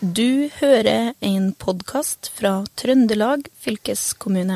Du 0.00 0.48
hører 0.56 1.10
en 1.20 1.50
podkast 1.60 2.30
fra 2.32 2.62
Trøndelag 2.80 3.50
fylkeskommune. 3.60 4.54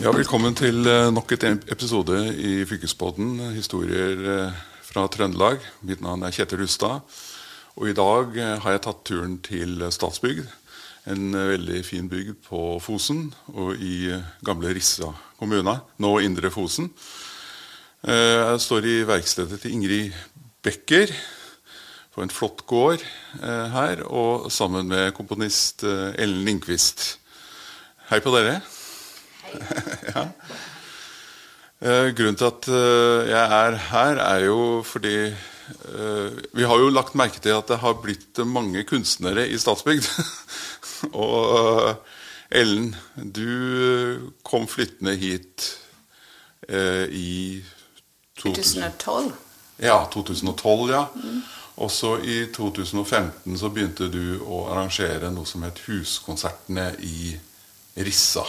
Ja, 0.00 0.08
velkommen 0.08 0.56
til 0.56 0.88
eh, 0.88 1.10
nok 1.12 1.34
et 1.36 1.44
episode 1.44 2.16
i 2.32 2.62
Fylkespodden, 2.64 3.34
historier 3.52 4.24
eh, 4.36 4.62
fra 4.88 5.04
Trøndelag. 5.12 5.60
Mitt 5.84 6.00
navn 6.00 6.24
er 6.24 6.32
Kjetil 6.32 6.62
Rustad. 6.62 7.04
Og 7.76 7.90
i 7.90 7.96
dag 7.98 8.38
eh, 8.38 8.54
har 8.64 8.72
jeg 8.72 8.84
tatt 8.86 9.02
turen 9.04 9.34
til 9.44 9.84
Statsbygd. 9.92 10.48
En 11.12 11.36
veldig 11.36 11.84
fin 11.84 12.08
bygd 12.08 12.40
på 12.48 12.62
Fosen 12.80 13.34
og 13.52 13.76
i 13.76 14.16
gamle 14.40 14.72
Rissa 14.72 15.10
kommune, 15.36 15.76
nå 16.00 16.14
Indre 16.24 16.48
Fosen. 16.54 16.88
Eh, 18.02 18.40
jeg 18.50 18.62
står 18.64 18.86
i 18.90 18.92
verkstedet 19.06 19.60
til 19.62 19.76
Ingrid 19.76 20.14
Becker 20.66 21.10
på 22.10 22.24
en 22.24 22.32
flott 22.34 22.64
gård 22.66 22.98
eh, 22.98 23.66
her, 23.70 24.00
og 24.10 24.48
sammen 24.50 24.88
med 24.90 25.12
komponist 25.14 25.84
eh, 25.86 26.10
Ellen 26.18 26.40
Lindqvist. 26.48 27.04
Hei 28.08 28.18
på 28.24 28.32
dere. 28.34 28.56
Hei. 29.46 29.52
ja. 30.10 30.24
Grunnen 31.82 32.38
til 32.38 32.46
at 32.46 32.66
jeg 33.26 33.54
er 33.54 33.76
her, 33.88 34.18
er 34.22 34.44
jo 34.46 34.58
fordi 34.86 35.32
vi 36.54 36.66
har 36.68 36.78
jo 36.78 36.92
lagt 36.94 37.16
merke 37.18 37.42
til 37.42 37.56
at 37.56 37.66
det 37.70 37.80
har 37.82 37.96
blitt 37.98 38.38
mange 38.46 38.84
kunstnere 38.86 39.48
i 39.50 39.58
Statsbygd. 39.58 40.06
og 41.26 41.90
Ellen, 42.54 42.92
du 43.18 44.30
kom 44.46 44.68
flyttende 44.70 45.16
hit 45.18 45.66
i 46.70 47.62
2012. 48.42 49.32
Ja, 49.82 49.98
2012, 50.12 50.90
ja. 50.90 51.06
Mm. 51.14 51.42
Også 51.82 52.16
i 52.20 52.46
2015 52.52 53.56
så 53.58 53.70
begynte 53.72 54.10
du 54.12 54.42
å 54.44 54.66
arrangere 54.70 55.30
noe 55.32 55.48
som 55.48 55.64
het 55.64 55.80
Huskonsertene 55.86 56.90
i 57.00 57.32
Rissa. 57.96 58.44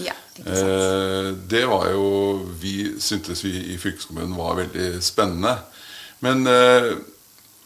Ja, 0.00 0.14
ikke 0.34 0.48
sant. 0.48 0.70
Eh, 0.70 1.28
det 1.50 1.60
var 1.70 1.86
jo 1.92 2.06
Vi 2.58 2.96
syntes 3.00 3.44
vi 3.44 3.52
i 3.74 3.76
fylkeskommunen 3.78 4.34
var 4.36 4.56
veldig 4.58 5.02
spennende. 5.04 5.58
Men 6.24 6.46
eh, 6.50 6.94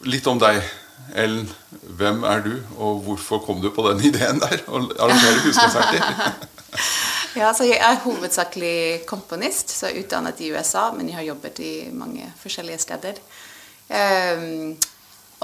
litt 0.05 0.27
om 0.29 0.39
deg, 0.41 0.59
Ellen. 1.15 1.47
Hvem 1.97 2.23
er 2.27 2.43
du, 2.45 2.53
og 2.77 3.01
hvorfor 3.07 3.41
kom 3.45 3.63
du 3.63 3.71
på 3.73 3.87
den 3.87 4.03
ideen 4.11 4.41
der? 4.43 4.61
Å 4.67 4.83
arrangere 4.99 5.41
huskonserter? 5.47 6.35
Ja, 7.39 7.53
så 7.53 7.63
Jeg 7.63 7.79
er 7.79 8.01
hovedsakelig 8.03 9.05
komponist, 9.07 9.69
så 9.71 9.87
jeg 9.87 9.95
er 9.95 10.03
utdannet 10.03 10.39
i 10.43 10.49
USA, 10.51 10.89
men 10.91 11.07
jeg 11.07 11.15
har 11.15 11.23
jobbet 11.23 11.59
i 11.63 11.73
mange 11.95 12.25
forskjellige 12.41 12.81
steder. 12.83 13.21
Um, 13.89 14.75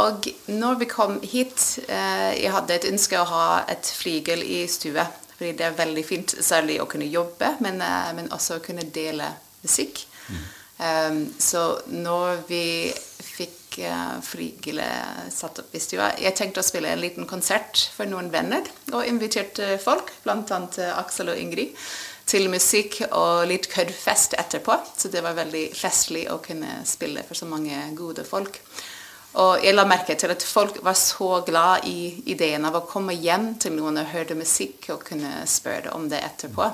og 0.03 0.27
når 0.47 0.75
vi 0.81 0.85
kom 0.85 1.15
hit 1.23 1.79
uh, 1.87 2.33
Jeg 2.35 2.51
hadde 2.51 2.75
et 2.75 2.87
ønske 2.91 3.17
å 3.17 3.29
ha 3.29 3.45
et 3.71 3.93
flygel 3.95 4.43
i 4.43 4.65
stue. 4.67 5.05
Fordi 5.37 5.53
det 5.55 5.65
er 5.65 5.79
veldig 5.79 6.03
fint 6.05 6.35
særlig 6.43 6.81
å 6.81 6.89
kunne 6.91 7.07
jobbe, 7.07 7.55
men, 7.63 7.79
uh, 7.79 8.11
men 8.15 8.27
også 8.31 8.59
å 8.59 8.65
kunne 8.65 8.83
dele 8.91 9.31
musikk. 9.63 10.03
Mm. 10.27 10.43
Um, 10.83 11.21
så 11.39 11.63
når 11.87 12.43
vi 12.49 12.65
fikk 13.23 13.64
uh, 13.83 14.17
flygelet 14.23 15.31
satt 15.33 15.59
opp 15.61 15.75
i 15.75 15.81
stua 15.83 16.11
Jeg 16.21 16.35
tenkte 16.37 16.63
å 16.63 16.65
spille 16.65 16.91
en 16.91 17.01
liten 17.01 17.27
konsert 17.29 17.87
for 17.95 18.09
noen 18.09 18.31
venner, 18.33 18.65
og 18.93 19.07
inviterte 19.07 19.75
folk, 19.83 20.13
bl.a. 20.23 20.59
Aksel 20.95 21.33
og 21.33 21.39
Ingrid, 21.39 21.75
til 22.25 22.49
musikk 22.49 23.01
og 23.11 23.45
litt 23.49 23.69
køddfest 23.69 24.33
etterpå. 24.39 24.79
Så 24.97 25.11
det 25.13 25.21
var 25.21 25.37
veldig 25.37 25.67
festlig 25.77 26.25
å 26.33 26.39
kunne 26.43 26.81
spille 26.89 27.23
for 27.27 27.37
så 27.37 27.47
mange 27.49 27.77
gode 27.97 28.25
folk. 28.25 28.61
Og 29.35 29.65
jeg 29.65 29.75
la 29.75 29.83
merke 29.87 30.15
til 30.15 30.31
at 30.31 30.43
folk 30.47 30.79
var 30.83 30.95
så 30.95 31.41
glad 31.45 31.85
i 31.91 32.23
ideen 32.31 32.65
av 32.67 32.77
å 32.79 32.85
komme 32.87 33.13
hjem 33.19 33.55
til 33.59 33.75
noen 33.75 33.99
og 33.99 34.13
høre 34.13 34.37
musikk 34.39 34.87
og 34.95 35.03
kunne 35.09 35.43
spørre 35.49 35.91
om 35.97 36.07
det 36.11 36.23
etterpå. 36.23 36.69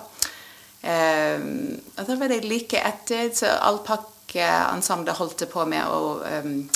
Um, 0.81 1.77
og 1.97 2.07
da 2.07 2.17
var 2.17 2.31
det 2.31 2.41
like 2.45 2.79
etter, 2.81 3.29
så 3.37 3.53
alpakkeensemblet 4.31 5.17
holdt 5.17 5.43
på 5.51 5.65
med 5.65 5.85
å 5.87 6.21
um, 6.43 6.69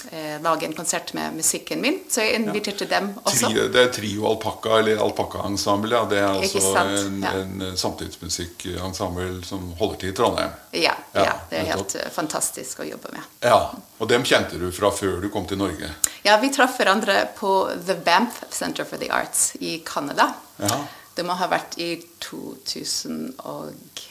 lage 0.44 0.66
en 0.66 0.74
konsert 0.74 1.14
med 1.14 1.36
musikken 1.36 1.82
min, 1.82 2.00
så 2.10 2.22
jeg 2.22 2.40
inviterte 2.40 2.86
ja. 2.86 3.00
dem 3.00 3.14
også. 3.24 3.48
Tri, 3.48 3.68
det 3.72 3.82
er 3.82 3.92
Trio 3.94 4.26
Alpakka, 4.28 4.80
eller 4.80 5.00
Alpakka-ensemble, 5.04 5.96
ja. 5.96 6.06
Det 6.10 6.20
er 6.20 6.28
altså 6.28 6.74
en, 6.82 7.22
ja. 7.24 7.32
en 7.40 7.78
samtidsmusikkensemble 7.78 9.44
som 9.46 9.72
holder 9.80 10.02
til 10.02 10.10
i 10.10 10.16
Trondheim. 10.16 10.52
Ja, 10.72 10.96
ja, 11.14 11.38
det 11.50 11.62
er 11.62 11.72
helt 11.72 11.96
uh, 11.96 12.10
fantastisk 12.12 12.84
å 12.84 12.90
jobbe 12.90 13.14
med. 13.16 13.24
Ja, 13.46 13.72
Og 13.98 14.10
dem 14.12 14.26
kjente 14.28 14.60
du 14.60 14.68
fra 14.76 14.92
før 14.92 15.22
du 15.24 15.30
kom 15.32 15.48
til 15.48 15.62
Norge? 15.62 15.94
Ja, 16.26 16.36
vi 16.42 16.52
traff 16.54 16.76
hverandre 16.80 17.30
på 17.38 17.56
The 17.86 17.96
Banff 17.96 18.44
Center 18.52 18.84
for 18.84 19.00
the 19.00 19.12
Arts 19.14 19.54
i 19.60 19.80
Canada. 19.86 20.34
Ja. 20.60 20.84
Det 21.16 21.24
må 21.24 21.38
ha 21.40 21.48
vært 21.48 21.78
i 21.80 21.94
2000 22.20 23.38
og 23.48 24.04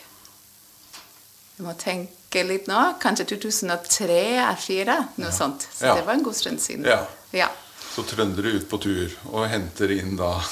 Jeg 1.55 1.67
må 1.67 1.75
tenke 1.79 2.43
litt 2.47 2.67
nå. 2.67 2.81
Kanskje 3.03 3.29
2003-2004, 3.37 4.97
noe 5.21 5.29
ja. 5.29 5.35
sånt. 5.35 5.69
Så 5.71 5.87
ja. 5.87 5.95
det 5.99 6.07
var 6.07 6.19
en 6.19 6.25
god 6.27 6.39
stund 6.39 6.63
siden. 6.63 6.89
Ja. 6.89 7.05
ja. 7.31 7.51
Så 7.95 8.03
trøndere 8.11 8.57
ut 8.57 8.67
på 8.67 8.81
tur 8.83 9.13
og 9.31 9.47
henter 9.47 9.93
inn 9.95 10.17
da 10.19 10.33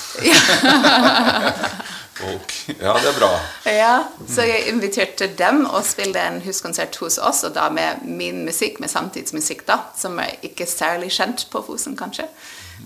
folk. 2.23 2.55
Ja, 2.79 2.93
det 3.01 3.09
er 3.11 3.17
bra. 3.17 3.31
Ja, 3.67 3.95
Så 4.31 4.47
jeg 4.47 4.69
inviterte 4.71 5.27
dem 5.39 5.65
å 5.67 5.83
spille 5.87 6.23
en 6.23 6.39
huskonsert 6.45 6.97
hos 7.03 7.19
oss, 7.19 7.43
og 7.49 7.57
da 7.57 7.69
med 7.73 8.05
min 8.07 8.45
musikk, 8.47 8.79
med 8.79 8.93
samtidsmusikk, 8.93 9.67
da, 9.67 9.81
som 9.99 10.21
er 10.23 10.37
ikke 10.47 10.69
særlig 10.71 11.11
kjent 11.17 11.49
på 11.51 11.65
Fosen, 11.67 11.97
kanskje. 11.99 12.29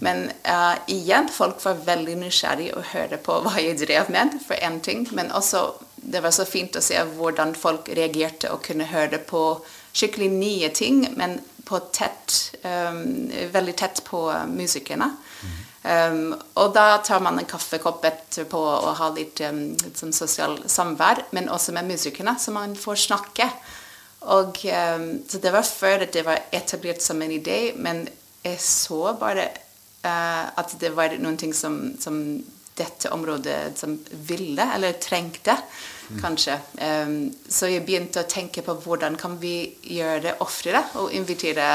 Men 0.00 0.30
uh, 0.48 0.76
igjen, 0.92 1.28
folk 1.32 1.60
var 1.64 1.84
veldig 1.84 2.16
nysgjerrige 2.20 2.76
å 2.76 2.86
høre 2.94 3.20
på 3.20 3.40
hva 3.44 3.54
jeg 3.60 3.78
drev 3.84 4.10
med, 4.12 4.38
for 4.46 4.56
én 4.56 4.80
ting. 4.84 5.06
Men 5.16 5.32
også 5.36 5.68
det 6.06 6.22
var 6.22 6.34
så 6.34 6.46
fint 6.46 6.76
å 6.78 6.84
se 6.84 6.98
hvordan 7.16 7.54
folk 7.58 7.88
reagerte 7.96 8.52
og 8.54 8.62
kunne 8.66 8.88
høre 8.90 9.18
på 9.18 9.42
skikkelig 9.96 10.28
nye 10.32 10.70
ting, 10.74 11.02
men 11.16 11.40
tett, 11.92 12.54
um, 12.62 13.30
veldig 13.52 13.74
tett 13.76 14.04
på 14.06 14.20
musikerne. 14.52 15.10
Um, 15.86 16.34
og 16.58 16.72
da 16.74 16.98
tar 17.06 17.22
man 17.22 17.38
en 17.38 17.46
kaffekopp 17.46 18.04
etterpå 18.06 18.58
og 18.58 18.92
har 18.98 19.14
litt, 19.14 19.40
um, 19.46 19.72
litt 19.82 19.98
sånn 19.98 20.14
sosial 20.14 20.58
samvær, 20.70 21.24
men 21.34 21.50
også 21.50 21.74
med 21.74 21.90
musikerne, 21.90 22.36
så 22.38 22.54
man 22.54 22.74
får 22.78 23.02
snakke. 23.06 23.50
Og, 24.26 24.58
så 24.58 25.38
det 25.38 25.52
var 25.54 25.62
før 25.62 26.02
det 26.10 26.24
var 26.26 26.48
etablert 26.54 27.02
som 27.04 27.20
en 27.22 27.30
idé, 27.30 27.76
men 27.78 28.06
jeg 28.42 28.58
så 28.62 29.12
bare 29.18 29.44
uh, 30.06 30.44
at 30.58 30.74
det 30.80 30.90
var 30.96 31.14
noen 31.20 31.38
ting 31.38 31.54
som, 31.54 31.78
som, 32.02 32.18
dette 32.76 33.08
området 33.14 33.78
som 33.78 33.94
ville, 34.28 34.66
eller 34.74 34.98
trengte. 35.00 35.54
Kanskje. 36.20 36.58
Um, 36.80 37.30
så 37.48 37.70
jeg 37.70 37.84
begynte 37.86 38.22
å 38.22 38.30
tenke 38.30 38.62
på 38.66 38.76
hvordan 38.84 39.16
kan 39.20 39.38
vi 39.40 39.56
gjøre 39.96 40.22
det 40.28 40.36
oftere, 40.44 40.84
og 41.00 41.14
invitere 41.16 41.70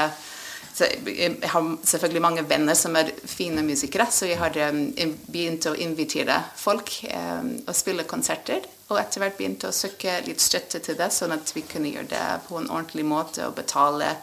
så 0.72 0.86
jeg 1.04 1.34
har 1.52 1.66
selvfølgelig 1.84 2.20
mange 2.24 2.42
venner 2.48 2.76
som 2.78 2.94
er 2.96 3.10
fine 3.28 3.60
musikere, 3.66 4.06
så 4.10 4.30
jeg 4.30 4.38
har 4.40 4.56
um, 4.72 4.86
begynt 5.28 5.66
å 5.68 5.74
invitere 5.76 6.38
folk 6.56 6.94
um, 7.12 7.50
og 7.66 7.76
spille 7.76 8.06
konserter. 8.08 8.64
Og 8.88 8.96
etter 9.00 9.20
hvert 9.20 9.36
begynte 9.36 9.68
å 9.68 9.76
søke 9.76 10.18
litt 10.24 10.40
støtte 10.40 10.80
til 10.84 10.96
det, 10.96 11.10
sånn 11.12 11.34
at 11.36 11.52
vi 11.52 11.66
kunne 11.68 11.92
gjøre 11.92 12.08
det 12.14 12.24
på 12.46 12.56
en 12.56 12.70
ordentlig 12.70 13.04
måte 13.04 13.44
og 13.48 13.56
betale 13.60 14.14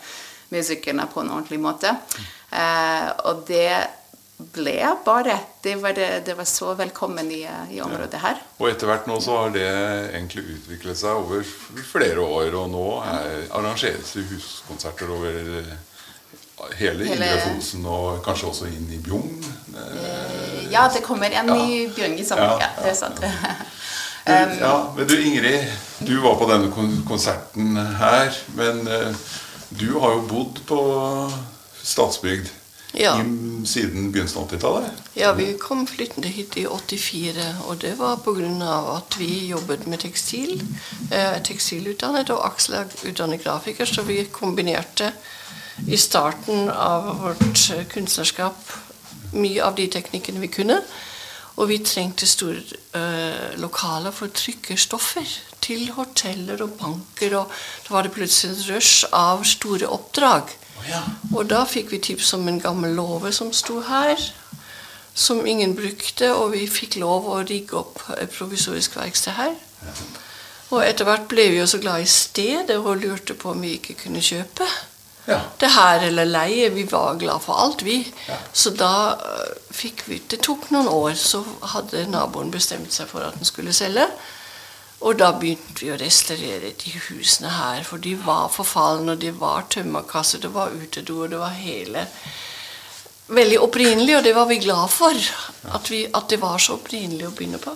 musikerne 0.50 1.06
på 1.14 1.22
en 1.22 1.32
ordentlig 1.36 1.62
måte. 1.62 1.94
Uh, 2.50 3.14
og 3.30 3.46
det 3.50 3.70
ble 4.40 4.96
bare 5.06 5.36
Det 5.62 5.76
var, 5.76 5.94
det, 5.94 6.22
det 6.26 6.34
var 6.34 6.46
så 6.48 6.74
velkommen 6.74 7.32
i, 7.32 7.42
i 7.72 7.82
området 7.82 8.22
her. 8.24 8.40
Ja. 8.40 8.56
Og 8.62 8.70
etter 8.72 8.88
hvert 8.88 9.08
nå 9.10 9.20
så 9.22 9.36
har 9.42 9.52
det 9.52 9.68
egentlig 9.68 10.46
utviklet 10.56 11.00
seg 11.00 11.20
over 11.20 11.44
flere 11.92 12.24
år, 12.24 12.56
og 12.56 12.70
nå 12.72 12.86
er, 13.04 13.50
arrangeres 13.60 14.14
det 14.16 14.24
huskonserter 14.30 15.12
over 15.12 15.36
hele, 15.36 15.64
hele 16.80 17.10
Indre 17.12 17.34
Fosen 17.44 17.90
og 17.92 18.22
kanskje 18.24 18.48
også 18.54 18.70
inn 18.72 18.88
i 18.96 19.02
Bjugn? 19.04 19.44
Eh, 19.76 20.72
ja, 20.72 20.88
det 20.94 21.04
kommer 21.04 21.36
en 21.36 21.52
ja. 21.52 21.60
i 21.60 21.84
Bjugn 21.92 22.16
i 22.16 22.28
sommer. 22.28 22.56
Ja, 22.56 22.70
ja, 22.70 22.72
det 22.86 22.94
er 22.94 23.00
sant. 23.00 23.20
Men, 24.30 24.52
ja, 24.60 24.94
men 24.94 25.08
du 25.08 25.16
Ingrid, 25.26 25.72
du 26.06 26.20
var 26.22 26.36
på 26.38 26.46
denne 26.46 26.68
konserten 27.08 27.80
her. 27.98 28.36
Men 28.54 28.84
uh, 28.86 29.16
du 29.74 29.88
har 29.96 30.12
jo 30.20 30.26
bodd 30.30 30.60
på 30.70 30.82
Statsbygd 31.82 32.52
ja. 32.94 33.14
I, 33.22 33.68
siden 33.68 34.12
begynnelsen 34.12 34.42
av 34.42 34.52
80-tallet? 34.52 34.92
Ja, 35.14 35.34
vi 35.34 35.54
kom 35.62 35.88
flyttende 35.88 36.28
hit 36.28 36.58
i 36.58 36.66
84. 36.68 37.46
Og 37.68 37.82
det 37.82 37.94
var 38.00 38.18
pga. 38.26 38.96
at 38.96 39.20
vi 39.20 39.48
jobbet 39.48 39.88
med 39.88 40.00
tekstil. 40.00 40.62
Eh, 41.12 41.42
tekstilutdannet, 41.44 42.30
og 42.30 42.46
Aksel 42.46 42.80
er 42.82 42.96
utdannet 43.06 43.44
grafiker, 43.44 43.86
så 43.86 44.02
vi 44.02 44.24
kombinerte 44.32 45.14
i 45.88 45.98
starten 45.98 46.70
av 46.70 47.22
vårt 47.22 47.72
kunstnerskap 47.90 48.74
mye 49.34 49.64
av 49.64 49.76
de 49.76 49.88
teknikkene 49.88 50.42
vi 50.42 50.52
kunne. 50.52 50.82
Og 51.60 51.68
vi 51.68 51.82
trengte 51.84 52.28
store 52.28 52.62
eh, 52.96 53.56
lokaler 53.60 54.14
for 54.16 54.30
å 54.30 54.36
trykke 54.36 54.78
stoffer 54.80 55.28
til 55.60 55.90
hoteller 55.98 56.62
og 56.64 56.78
banker. 56.80 57.36
Og 57.42 57.52
da 57.86 57.96
var 57.96 58.08
det 58.08 58.14
plutselig 58.16 58.56
en 58.56 58.68
rush 58.72 59.10
av 59.12 59.44
store 59.48 59.90
oppdrag. 59.92 60.56
Og 61.36 61.50
da 61.50 61.64
fikk 61.70 61.92
vi 61.92 62.00
tips 62.00 62.34
om 62.34 62.48
en 62.48 62.60
gammel 62.62 62.96
låve 62.96 63.32
som 63.36 63.52
sto 63.54 63.80
her, 63.88 64.20
som 65.14 65.46
ingen 65.48 65.76
brukte. 65.76 66.34
Og 66.36 66.52
vi 66.56 66.68
fikk 66.68 66.96
lov 67.02 67.28
å 67.30 67.42
rigge 67.44 67.78
opp 67.78 68.02
et 68.18 68.32
provisorisk 68.32 68.96
verksted 69.00 69.34
her. 69.38 69.56
Og 70.70 70.84
etter 70.86 71.06
hvert 71.08 71.28
ble 71.32 71.48
vi 71.50 71.58
jo 71.60 71.66
så 71.68 71.80
glad 71.82 72.04
i 72.04 72.10
stedet 72.10 72.78
og 72.78 72.98
lurte 73.02 73.34
på 73.34 73.52
om 73.56 73.62
vi 73.62 73.76
ikke 73.80 73.98
kunne 74.06 74.22
kjøpe 74.22 74.68
Ja. 75.28 75.40
det 75.62 75.70
her 75.70 76.00
eller 76.08 76.26
leie. 76.26 76.70
Vi 76.74 76.84
var 76.92 77.18
glad 77.22 77.42
for 77.42 77.54
alt, 77.54 77.84
vi. 77.86 78.14
Ja. 78.28 78.36
Så 78.54 78.70
da 78.70 79.14
øh, 79.14 79.56
fikk 79.72 80.04
vi 80.08 80.22
Det 80.32 80.40
tok 80.42 80.72
noen 80.72 80.88
år, 80.88 81.14
så 81.14 81.44
hadde 81.74 82.08
naboen 82.10 82.52
bestemt 82.52 82.94
seg 82.94 83.08
for 83.08 83.20
at 83.20 83.36
den 83.38 83.46
skulle 83.46 83.74
selge. 83.74 84.08
Og 85.00 85.16
da 85.20 85.32
begynte 85.40 85.86
vi 85.86 85.92
å 85.94 85.98
restaurere 86.00 86.74
de 86.82 86.92
husene 87.08 87.52
her, 87.56 87.84
for 87.88 88.02
de 88.04 88.18
var 88.20 88.50
forfalne, 88.52 89.16
og 89.16 89.22
de 89.24 89.32
var 89.32 89.70
tømmerkasser, 89.72 90.42
det 90.44 90.52
var 90.54 90.76
utedo, 90.76 91.22
og 91.24 91.34
det 91.34 91.40
var 91.40 91.56
hele 91.56 92.08
Veldig 93.30 93.60
opprinnelig, 93.62 94.16
og 94.18 94.24
det 94.26 94.32
var 94.34 94.48
vi 94.50 94.56
glad 94.58 94.90
for. 94.90 95.14
At, 95.70 95.92
vi, 95.92 96.00
at 96.18 96.32
det 96.32 96.40
var 96.42 96.58
så 96.58 96.80
opprinnelig 96.80 97.28
å 97.28 97.36
begynne 97.38 97.60
på. 97.62 97.76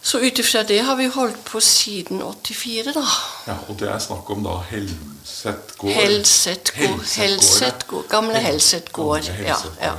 Så 0.00 0.22
ut 0.22 0.38
ifra 0.40 0.62
det 0.64 0.78
har 0.86 0.96
vi 0.96 1.10
holdt 1.12 1.42
på 1.44 1.60
siden 1.60 2.22
84, 2.24 2.94
da. 2.96 3.04
Ja, 3.44 3.58
og 3.68 3.76
det 3.76 3.90
er 3.92 4.00
snakk 4.00 4.30
om 4.32 4.40
da 4.46 4.54
Helset 4.70 5.74
gård. 5.76 5.92
Helset 5.98 6.72
gård. 6.78 7.04
Helset 7.18 7.86
gård. 7.90 8.08
Gamle 8.08 8.40
Helset 8.40 8.88
gård. 8.96 9.28
Ja, 9.44 9.58
ja. 9.82 9.92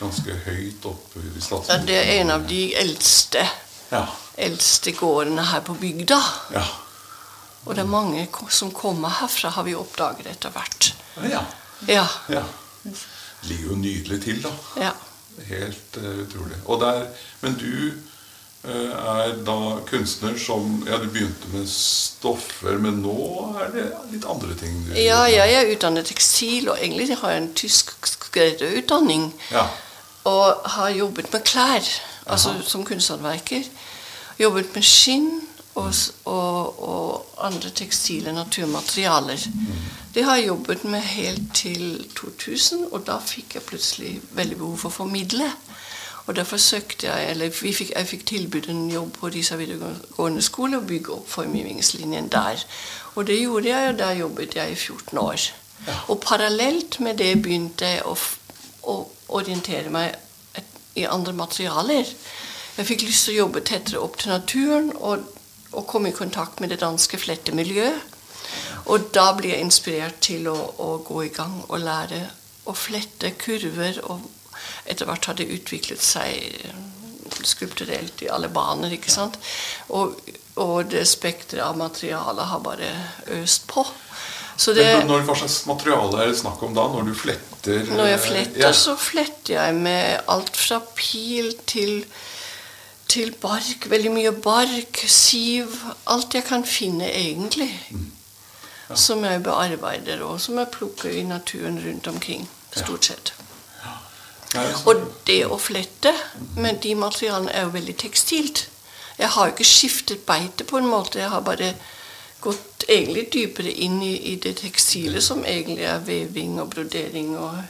Ganske 0.00 0.38
høyt 0.46 0.86
oppe 0.88 1.20
i 1.20 1.44
Ja, 1.68 1.80
det 1.84 1.98
er 2.00 2.12
en 2.22 2.32
av 2.38 2.48
de 2.48 2.64
eldste, 2.80 3.44
Ja. 3.92 4.06
Eldste 4.36 4.92
gårdene 4.96 5.44
her 5.50 5.60
på 5.66 5.74
bygda. 5.80 6.20
Ja. 6.54 6.64
Og 7.64 7.74
det 7.76 7.84
er 7.84 7.90
mange 7.90 8.26
som 8.50 8.72
kommer 8.74 9.12
herfra, 9.20 9.52
har 9.54 9.66
vi 9.66 9.74
oppdaget 9.78 10.26
etter 10.26 10.50
hvert. 10.54 10.94
ja. 11.30 11.44
Ja. 11.88 12.06
ja. 12.30 12.42
Ligger 13.42 13.72
jo 13.72 13.76
nydelig 13.76 14.22
til, 14.22 14.42
da. 14.42 14.50
ja. 14.78 14.90
Helt 15.48 15.96
uh, 15.96 16.18
utrolig. 16.22 16.58
Der, 16.80 17.06
men 17.40 17.54
du 17.58 17.90
uh, 18.68 18.90
er 18.92 19.32
da 19.46 19.56
kunstner 19.88 20.36
som 20.38 20.84
Ja, 20.86 20.98
du 21.02 21.08
begynte 21.10 21.48
med 21.54 21.66
stoffer, 21.68 22.78
men 22.78 23.00
nå 23.02 23.16
er 23.58 23.72
det 23.74 23.86
litt 24.12 24.26
andre 24.28 24.54
ting 24.60 24.76
du 24.86 24.92
Ja, 25.00 25.24
jeg 25.30 25.56
er 25.56 25.72
utdannet 25.72 26.06
tekstil, 26.12 26.68
og 26.68 26.78
egentlig 26.78 27.16
har 27.16 27.34
jeg 27.34 27.42
en 27.42 27.54
tysk 27.54 27.94
skredderutdanning. 28.06 29.32
Ja. 29.50 29.66
Og 30.28 30.68
har 30.76 30.94
jobbet 30.94 31.32
med 31.32 31.42
klær, 31.48 31.82
altså 32.26 32.52
Aha. 32.54 32.62
som 32.62 32.84
kunsthåndverker. 32.86 33.66
Jobbet 34.42 34.74
med 34.74 34.82
skinn 34.82 35.28
og, 35.78 35.92
og, 36.24 36.82
og 36.88 37.44
andre 37.46 37.70
tekstile 37.70 38.32
naturmaterialer. 38.34 39.44
Det 40.14 40.24
har 40.24 40.36
jeg 40.36 40.48
jobbet 40.48 40.84
med 40.84 41.00
helt 41.00 41.54
til 41.54 42.06
2000, 42.16 42.88
og 42.92 43.06
da 43.06 43.20
fikk 43.22 43.54
jeg 43.54 43.62
plutselig 43.68 44.10
veldig 44.34 44.58
behov 44.58 44.76
for 44.82 44.90
å 44.90 44.96
formidle. 45.04 45.46
Og 46.26 46.36
derfor 46.36 46.56
søkte 46.56 47.06
jeg, 47.06 47.30
eller 47.30 47.54
vi 47.62 47.72
fikk, 47.74 47.94
jeg 47.96 48.06
fikk 48.06 48.26
tilbud 48.26 48.68
en 48.70 48.84
jobb 48.90 49.16
på 49.16 49.30
Risa 49.32 49.56
videregående 49.58 50.42
skole 50.42 50.78
og 50.78 50.86
bygge 50.86 51.16
opp 51.16 51.30
formgivningslinjen 51.32 52.28
der. 52.30 52.62
Og 53.14 53.26
det 53.26 53.40
gjorde 53.40 53.68
jeg, 53.68 53.88
og 53.88 53.98
der 53.98 54.20
jobbet 54.20 54.56
jeg 54.56 54.72
i 54.72 54.78
14 54.78 55.18
år. 55.18 55.48
Og 56.08 56.20
parallelt 56.20 57.00
med 57.00 57.18
det 57.18 57.32
begynte 57.42 57.88
jeg 57.88 58.04
å, 58.06 58.14
å 58.86 58.96
orientere 59.28 59.90
meg 59.90 60.14
i 60.94 61.08
andre 61.08 61.32
materialer. 61.32 62.14
Jeg 62.76 62.88
fikk 62.88 63.04
lyst 63.04 63.26
til 63.28 63.34
å 63.34 63.40
jobbe 63.42 63.64
tettere 63.68 64.00
opp 64.00 64.18
til 64.20 64.32
naturen 64.32 64.90
og, 64.96 65.26
og 65.72 65.88
komme 65.90 66.12
i 66.12 66.16
kontakt 66.16 66.60
med 66.60 66.72
det 66.72 66.80
danske 66.80 67.20
flettemiljøet. 67.20 68.08
Og 68.90 69.10
da 69.14 69.28
ble 69.36 69.52
jeg 69.52 69.64
inspirert 69.64 70.22
til 70.24 70.48
å, 70.50 70.56
å 70.82 70.94
gå 71.06 71.26
i 71.26 71.32
gang 71.34 71.60
og 71.68 71.82
lære 71.84 72.24
å 72.68 72.74
flette 72.76 73.34
kurver. 73.38 74.00
Og 74.08 74.24
etter 74.88 75.08
hvert 75.08 75.28
har 75.28 75.38
det 75.38 75.50
utviklet 75.52 76.02
seg 76.02 76.64
eh, 76.64 76.80
skulpturelt 77.46 78.24
i 78.24 78.30
alle 78.32 78.50
baner. 78.52 78.92
ikke 78.94 79.12
sant? 79.12 79.38
Og, 79.94 80.18
og 80.62 80.90
det 80.90 81.04
spekteret 81.10 81.64
av 81.68 81.78
materialet 81.78 82.50
har 82.50 82.64
bare 82.64 82.90
øst 83.38 83.68
på. 83.70 83.86
Så 84.56 84.74
det, 84.76 84.84
Men 84.84 85.08
når, 85.08 85.24
hva 85.26 85.36
slags 85.38 85.62
materiale 85.66 86.20
er 86.22 86.30
det 86.30 86.40
snakk 86.42 86.60
om 86.62 86.74
da? 86.76 86.84
Når 86.92 87.08
du 87.08 87.14
fletter 87.16 87.88
når 87.88 88.10
jeg 88.10 88.18
eh, 88.18 88.26
fletter, 88.26 88.60
ja. 88.66 88.72
så 88.76 88.96
fletter 89.00 89.54
jeg 89.54 89.74
med 89.78 90.28
alt 90.30 90.58
fra 90.58 90.80
pil 90.98 91.54
til, 91.66 92.02
til 93.12 93.34
bark. 93.40 93.86
Veldig 93.90 94.10
mye 94.14 94.32
bark, 94.32 95.04
siv. 95.08 95.76
Alt 96.06 96.34
jeg 96.34 96.46
kan 96.48 96.64
finne, 96.64 97.10
egentlig. 97.12 97.70
Som 98.94 99.24
jeg 99.24 99.42
bearbeider, 99.44 100.24
og 100.24 100.40
som 100.40 100.58
jeg 100.58 100.72
plukker 100.72 101.10
i 101.10 101.22
naturen 101.28 101.80
rundt 101.86 102.08
omkring. 102.08 102.48
Stort 102.76 103.04
sett. 103.04 103.34
Og 104.86 105.00
det 105.26 105.42
å 105.48 105.56
flette 105.60 106.12
med 106.60 106.82
de 106.84 106.94
materialene 106.96 107.52
er 107.52 107.66
jo 107.66 107.74
veldig 107.76 107.96
tekstilt. 108.04 108.66
Jeg 109.18 109.28
har 109.32 109.48
jo 109.48 109.54
ikke 109.54 109.68
skiftet 109.68 110.24
beite 110.28 110.64
på 110.68 110.80
en 110.80 110.88
måte. 110.88 111.20
Jeg 111.20 111.32
har 111.32 111.44
bare 111.44 111.72
gått 112.42 112.84
egentlig 112.88 113.28
dypere 113.32 113.72
inn 113.72 114.00
i, 114.02 114.14
i 114.32 114.36
det 114.36 114.56
tekstile, 114.60 115.20
som 115.24 115.44
egentlig 115.44 115.86
er 115.88 116.02
veving 116.04 116.58
og 116.60 116.72
brodering 116.74 117.36
og, 117.38 117.60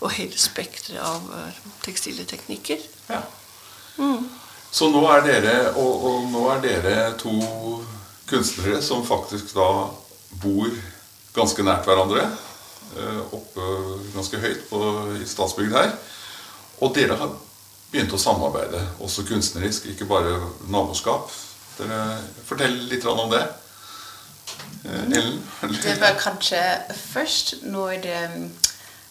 og 0.00 0.12
hele 0.18 0.38
spekteret 0.38 1.00
av 1.02 1.30
eh, 1.38 1.62
tekstile 1.86 2.26
teknikker. 2.28 2.84
Ja. 3.08 3.22
Så 4.70 4.90
nå 4.92 5.00
er 5.10 5.24
dere 5.24 5.54
og, 5.80 6.04
og 6.04 6.28
nå 6.32 6.44
er 6.52 6.62
dere 6.64 6.96
to 7.20 7.32
kunstnere 8.28 8.82
som 8.84 9.06
faktisk 9.06 9.54
da 9.56 9.68
bor 10.42 10.70
ganske 11.36 11.64
nært 11.64 11.88
hverandre. 11.88 12.26
eh, 12.96 13.20
Oppe 13.32 13.68
ganske 14.14 14.40
høyt 14.42 14.66
på, 14.70 14.80
i 15.22 15.26
Statsbygd 15.28 15.76
her. 15.76 15.92
Og 16.84 16.92
dere 16.94 17.16
har 17.18 17.32
begynt 17.90 18.12
å 18.12 18.20
samarbeide, 18.20 18.82
også 19.00 19.24
kunstnerisk, 19.28 19.88
ikke 19.92 20.08
bare 20.08 20.36
naboskap. 20.68 21.32
Dere, 21.78 22.18
Fortell 22.46 22.76
litt 22.90 23.06
om 23.08 23.30
det. 23.32 23.44
Eh, 24.84 25.04
Ellen? 25.08 25.40
Det 25.82 25.96
var 26.00 26.18
kanskje 26.20 26.60
først 27.14 27.54
når 27.64 27.96
det, 28.04 28.20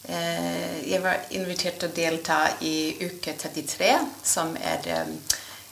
eh, 0.06 0.78
jeg 0.92 1.02
var 1.04 1.26
invitert 1.32 1.82
til 1.82 1.90
å 1.90 1.96
delta 1.98 2.40
i 2.62 2.76
uke 3.02 3.34
33, 3.34 3.92
som 4.24 4.54
er 4.62 4.86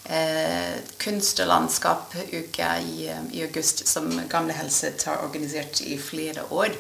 eh, 0.10 0.78
kunst- 1.02 1.42
og 1.44 1.50
landskap-uke 1.52 2.70
i, 2.82 3.10
i 3.32 3.44
august, 3.46 3.88
som 3.88 4.10
Gamle 4.30 4.54
Helset 4.54 5.04
har 5.10 5.24
organisert 5.26 5.82
i 5.82 5.98
flere 6.02 6.48
år. 6.52 6.76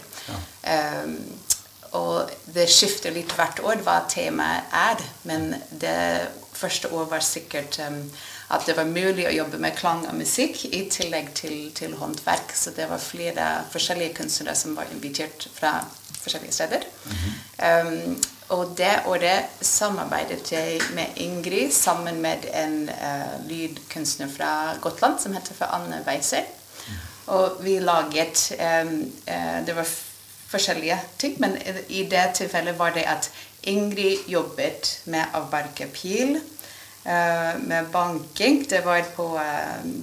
Eh, 0.64 1.12
og 1.96 2.32
det 2.52 2.66
skifter 2.72 3.14
litt 3.16 3.32
hvert 3.38 3.62
år 3.64 3.84
hva 3.86 4.02
temaet 4.12 4.74
er, 4.76 5.04
men 5.30 5.54
det 5.72 5.96
første 6.56 6.92
år 6.96 7.08
var 7.12 7.24
sikkert 7.24 7.80
um, 7.88 8.02
at 8.56 8.66
det 8.68 8.76
var 8.78 8.90
mulig 8.90 9.26
å 9.28 9.34
jobbe 9.34 9.60
med 9.62 9.76
klang 9.78 10.06
og 10.08 10.18
musikk 10.18 10.66
i 10.70 10.86
tillegg 10.92 11.32
til, 11.38 11.56
til 11.76 11.96
håndverk. 12.00 12.54
Så 12.56 12.76
det 12.76 12.88
var 12.92 13.02
flere 13.02 13.48
forskjellige 13.74 14.16
kunstnere 14.20 14.56
som 14.60 14.76
var 14.78 14.92
invitert 14.94 15.48
fra 15.56 15.78
forskjellige 16.22 16.56
steder. 16.56 16.88
um, 17.64 18.16
og 18.50 18.76
det 18.78 19.00
året 19.10 19.46
samarbeidet 19.62 20.52
jeg 20.52 20.82
med 20.94 21.16
Ingrid 21.16 21.72
sammen 21.74 22.22
med 22.22 22.46
en 22.54 22.90
uh, 22.90 23.48
lydkunstner 23.50 24.28
fra 24.30 24.52
Gotland 24.82 25.20
som 25.20 25.34
heter 25.34 25.54
for 25.58 25.66
Anne 25.66 26.04
Weiser. 26.08 26.46
Og 27.28 27.58
vi 27.66 27.80
laget 27.80 28.52
um, 28.60 28.92
uh, 29.28 29.66
Det 29.66 29.76
var 29.76 29.88
forskjellige 30.48 31.00
ting, 31.18 31.36
men 31.42 31.58
i- 31.90 32.04
det 32.10 32.32
tilfellet 32.36 32.78
var 32.80 32.90
det 32.94 33.04
at 33.10 33.32
Ingrid 33.64 34.28
jobbet 34.30 35.02
med 35.06 35.26
å 35.34 35.42
barke 35.52 35.88
pil, 35.88 36.36
eh, 37.06 37.58
med 37.60 37.86
banking. 37.92 38.64
Det 38.70 38.86
var 38.86 39.02
på, 39.16 39.26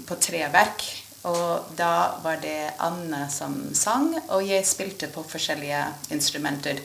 på 0.08 0.14
treverk. 0.14 0.82
Og 1.24 1.68
da 1.78 2.18
var 2.24 2.36
det 2.42 2.72
Anne 2.82 3.28
som 3.30 3.54
sang, 3.74 4.16
og 4.28 4.42
jeg 4.48 4.66
spilte 4.66 5.06
på 5.06 5.22
forskjellige 5.22 5.84
instrumenter. 6.10 6.80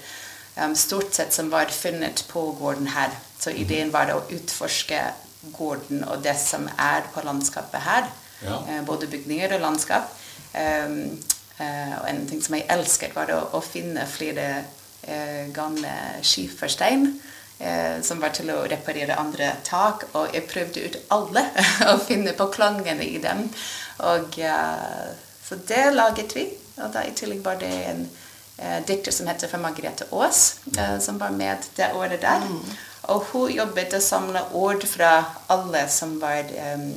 Um, 0.58 0.76
stort 0.76 1.14
sett 1.14 1.34
som 1.34 1.50
var 1.50 1.66
funnet 1.74 2.26
på 2.28 2.52
gården 2.60 2.88
her. 2.88 3.14
Så 3.40 3.54
ideen 3.54 3.92
var 3.94 4.12
å 4.14 4.24
utforske 4.34 5.02
gården 5.54 6.04
og 6.08 6.24
det 6.26 6.36
som 6.42 6.66
er 6.78 7.06
på 7.14 7.22
landskapet 7.26 7.86
her. 7.86 8.10
Ja. 8.42 8.62
Eh, 8.70 8.82
både 8.86 9.08
bygninger 9.08 9.54
og 9.58 9.62
landskap. 9.62 10.10
Um, 10.54 11.18
uh, 11.60 11.94
og 12.02 12.10
en 12.10 12.26
ting 12.30 12.42
som 12.42 12.58
jeg 12.58 12.66
elsket, 12.74 13.16
var 13.16 13.32
å, 13.34 13.42
å 13.58 13.62
finne 13.62 14.06
flere 14.10 14.48
uh, 15.08 15.46
gamle 15.54 15.94
skiferstein 16.26 17.12
eh, 17.60 18.02
som 18.02 18.22
var 18.22 18.34
til 18.36 18.52
å 18.54 18.64
reparere 18.70 19.18
andre 19.20 19.52
tak. 19.68 20.08
Og 20.18 20.36
jeg 20.36 20.48
prøvde 20.50 20.86
ut 20.86 21.00
alle 21.14 21.46
å 21.92 21.98
finne 22.04 22.36
på 22.38 22.50
klangene 22.54 23.06
i 23.06 23.18
dem. 23.24 23.48
Og 24.08 24.40
eh, 24.40 25.10
Så 25.48 25.56
det 25.68 25.94
laget 25.94 26.36
vi. 26.36 26.50
Og 26.78 26.92
da 26.94 27.06
i 27.08 27.14
tillegg 27.16 27.42
var 27.46 27.56
det 27.62 27.72
en 27.90 28.02
dikter 28.88 29.12
som 29.12 29.28
heter 29.28 29.48
for 29.48 29.62
Margrethe 29.62 30.08
Aas, 30.12 30.60
eh, 30.78 31.00
som 31.00 31.18
var 31.18 31.30
med 31.30 31.58
det 31.76 31.92
året 31.94 32.22
der. 32.22 32.46
Og 33.08 33.24
hun 33.32 33.52
jobbet 33.54 33.94
å 33.96 34.00
samle 34.04 34.42
ord 34.58 34.84
fra 34.90 35.12
alle 35.54 35.86
som 35.88 36.18
var 36.20 36.50
um, 36.76 36.90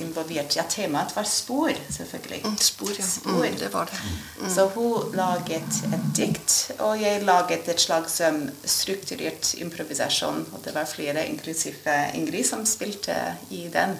involvert. 0.00 0.54
Ja, 0.56 0.64
temaet 0.70 1.12
var 1.12 1.26
spor, 1.28 1.74
selvfølgelig. 1.92 2.38
Mm, 2.46 2.56
spor, 2.56 2.92
ja. 2.96 3.04
Spor. 3.04 3.42
Mm, 3.42 3.58
det 3.60 3.68
var 3.74 3.90
det. 3.90 4.00
Mm. 4.40 4.48
Så 4.54 4.64
hun 4.72 5.12
laget 5.18 5.82
et 5.90 6.08
dikt, 6.16 6.54
og 6.78 6.96
jeg 7.02 7.26
laget 7.28 7.68
et 7.68 7.84
slags 7.84 8.16
um, 8.24 8.46
strukturert 8.64 9.52
improvisasjon. 9.60 10.46
Og 10.54 10.64
det 10.64 10.72
var 10.78 10.88
flere, 10.88 11.26
inklusiv 11.28 11.76
Ingrid, 12.14 12.46
som 12.48 12.64
spilte 12.64 13.18
i 13.52 13.66
den. 13.74 13.98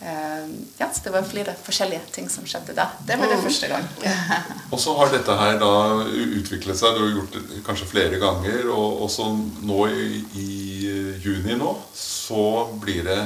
Um, 0.00 0.52
ja, 0.78 0.88
så 0.92 1.00
det 1.04 1.12
var 1.14 1.24
flere 1.26 1.54
forskjellige 1.66 2.12
ting 2.14 2.28
som 2.32 2.46
skjedde 2.48 2.74
da. 2.76 2.88
Det 3.06 3.16
var 3.20 3.30
det 3.32 3.38
første 3.42 3.70
gang. 3.70 3.88
og 4.72 4.80
så 4.80 4.94
har 4.98 5.12
dette 5.12 5.38
her 5.40 5.58
da 5.62 5.72
utviklet 6.04 6.78
seg. 6.78 6.96
Du 6.96 7.04
har 7.04 7.14
gjort 7.16 7.36
det 7.36 7.62
kanskje 7.66 7.88
flere 7.90 8.20
ganger. 8.22 8.68
Og 8.72 9.06
også 9.08 9.30
nå 9.66 9.80
i, 9.92 10.22
i 10.36 10.50
juni 11.24 11.56
nå 11.58 11.72
så 11.96 12.66
blir 12.80 13.04
det 13.06 13.20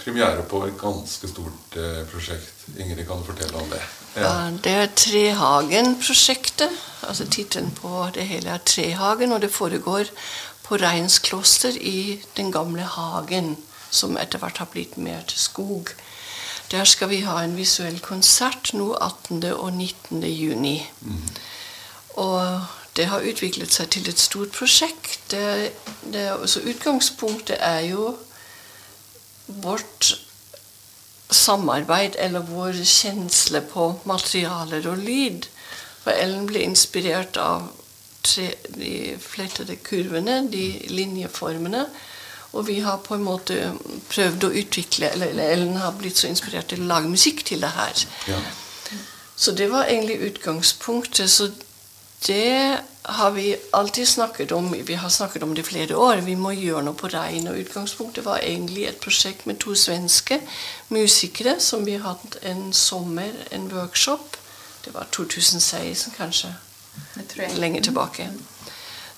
premiere 0.00 0.44
på 0.48 0.64
et 0.66 0.76
ganske 0.80 1.28
stort 1.28 1.76
eh, 1.76 2.04
prosjekt. 2.10 2.68
Ingrid, 2.76 3.06
kan 3.08 3.20
du 3.20 3.26
fortelle 3.26 3.56
om 3.60 3.68
det? 3.72 3.80
Ja. 4.16 4.50
Det 4.64 4.72
er 4.72 4.92
Trehagen-prosjektet. 4.96 6.70
altså 7.06 7.26
Tittelen 7.30 7.70
på 7.70 8.06
det 8.14 8.26
hele 8.28 8.54
er 8.54 8.64
Trehagen, 8.64 9.32
og 9.32 9.42
det 9.42 9.52
foregår 9.52 10.10
på 10.66 10.78
Reinskloster 10.80 11.76
i 11.76 12.20
den 12.36 12.52
gamle 12.52 12.82
hagen, 12.82 13.56
som 13.90 14.16
etter 14.20 14.42
hvert 14.42 14.62
har 14.62 14.70
blitt 14.72 14.96
mer 14.96 15.22
til 15.28 15.38
skog. 15.38 15.94
Der 16.70 16.84
skal 16.84 17.10
vi 17.10 17.20
ha 17.26 17.40
en 17.42 17.56
visuell 17.58 17.98
konsert 18.00 18.72
nå 18.74 18.92
18. 18.94 19.44
og 19.52 19.72
19. 19.72 20.22
juni. 20.22 20.76
Mm. 21.00 21.22
Og 22.22 22.66
det 22.96 23.06
har 23.10 23.26
utviklet 23.26 23.72
seg 23.74 23.90
til 23.90 24.08
et 24.10 24.18
stort 24.18 24.54
prosjekt. 24.54 25.20
Det, 25.30 25.72
det, 26.12 26.26
så 26.46 26.62
utgangspunktet 26.62 27.58
er 27.58 27.80
jo 27.90 28.14
vårt 29.46 30.12
samarbeid 31.30 32.16
eller 32.18 32.46
vår 32.46 32.82
kjensle 32.84 33.62
på 33.70 33.92
materialer 34.04 34.86
og 34.90 35.02
lyd. 35.02 35.46
For 36.02 36.14
Ellen 36.14 36.46
ble 36.50 36.62
inspirert 36.66 37.38
av 37.38 37.68
tre, 38.26 38.50
de 38.74 39.16
flettede 39.20 39.76
kurvene, 39.86 40.42
de 40.52 40.64
linjeformene. 40.90 41.86
Og 42.52 42.66
vi 42.66 42.80
har 42.80 42.96
på 43.04 43.14
en 43.14 43.24
måte 43.24 43.72
prøvd 44.10 44.44
å 44.44 44.52
utvikle 44.58 45.12
Eller 45.14 45.38
Ellen 45.52 45.76
har 45.78 45.94
blitt 45.98 46.18
så 46.18 46.26
inspirert 46.26 46.72
til 46.72 46.82
å 46.82 46.88
lage 46.90 47.08
musikk 47.08 47.44
til 47.46 47.62
det 47.62 47.70
her. 47.76 48.06
Ja. 48.28 48.40
Så 49.36 49.52
det 49.56 49.70
var 49.70 49.84
egentlig 49.84 50.18
utgangspunktet. 50.30 51.30
Så 51.30 51.50
det 52.26 52.78
har 53.02 53.30
vi 53.30 53.56
alltid 53.72 54.08
snakket 54.08 54.52
om. 54.52 54.74
Vi 54.86 54.94
har 54.94 55.08
snakket 55.08 55.42
om 55.42 55.54
det 55.54 55.60
i 55.60 55.64
flere 55.64 55.96
år. 55.96 56.16
Vi 56.16 56.34
må 56.34 56.50
gjøre 56.50 56.82
noe 56.84 56.94
på 56.94 57.08
regn. 57.08 57.48
Og 57.48 57.62
utgangspunktet 57.62 58.24
var 58.24 58.42
egentlig 58.44 58.84
et 58.88 59.00
prosjekt 59.00 59.46
med 59.46 59.58
to 59.58 59.74
svenske 59.74 60.40
musikere 60.88 61.56
som 61.60 61.86
vi 61.86 61.96
hadde 61.96 62.42
en 62.42 62.72
sommer, 62.72 63.32
en 63.50 63.70
workshop. 63.72 64.36
Det 64.84 64.94
var 64.94 65.08
2016, 65.12 66.12
kanskje. 66.16 66.54
Lenge 67.56 67.80
tilbake. 67.82 68.28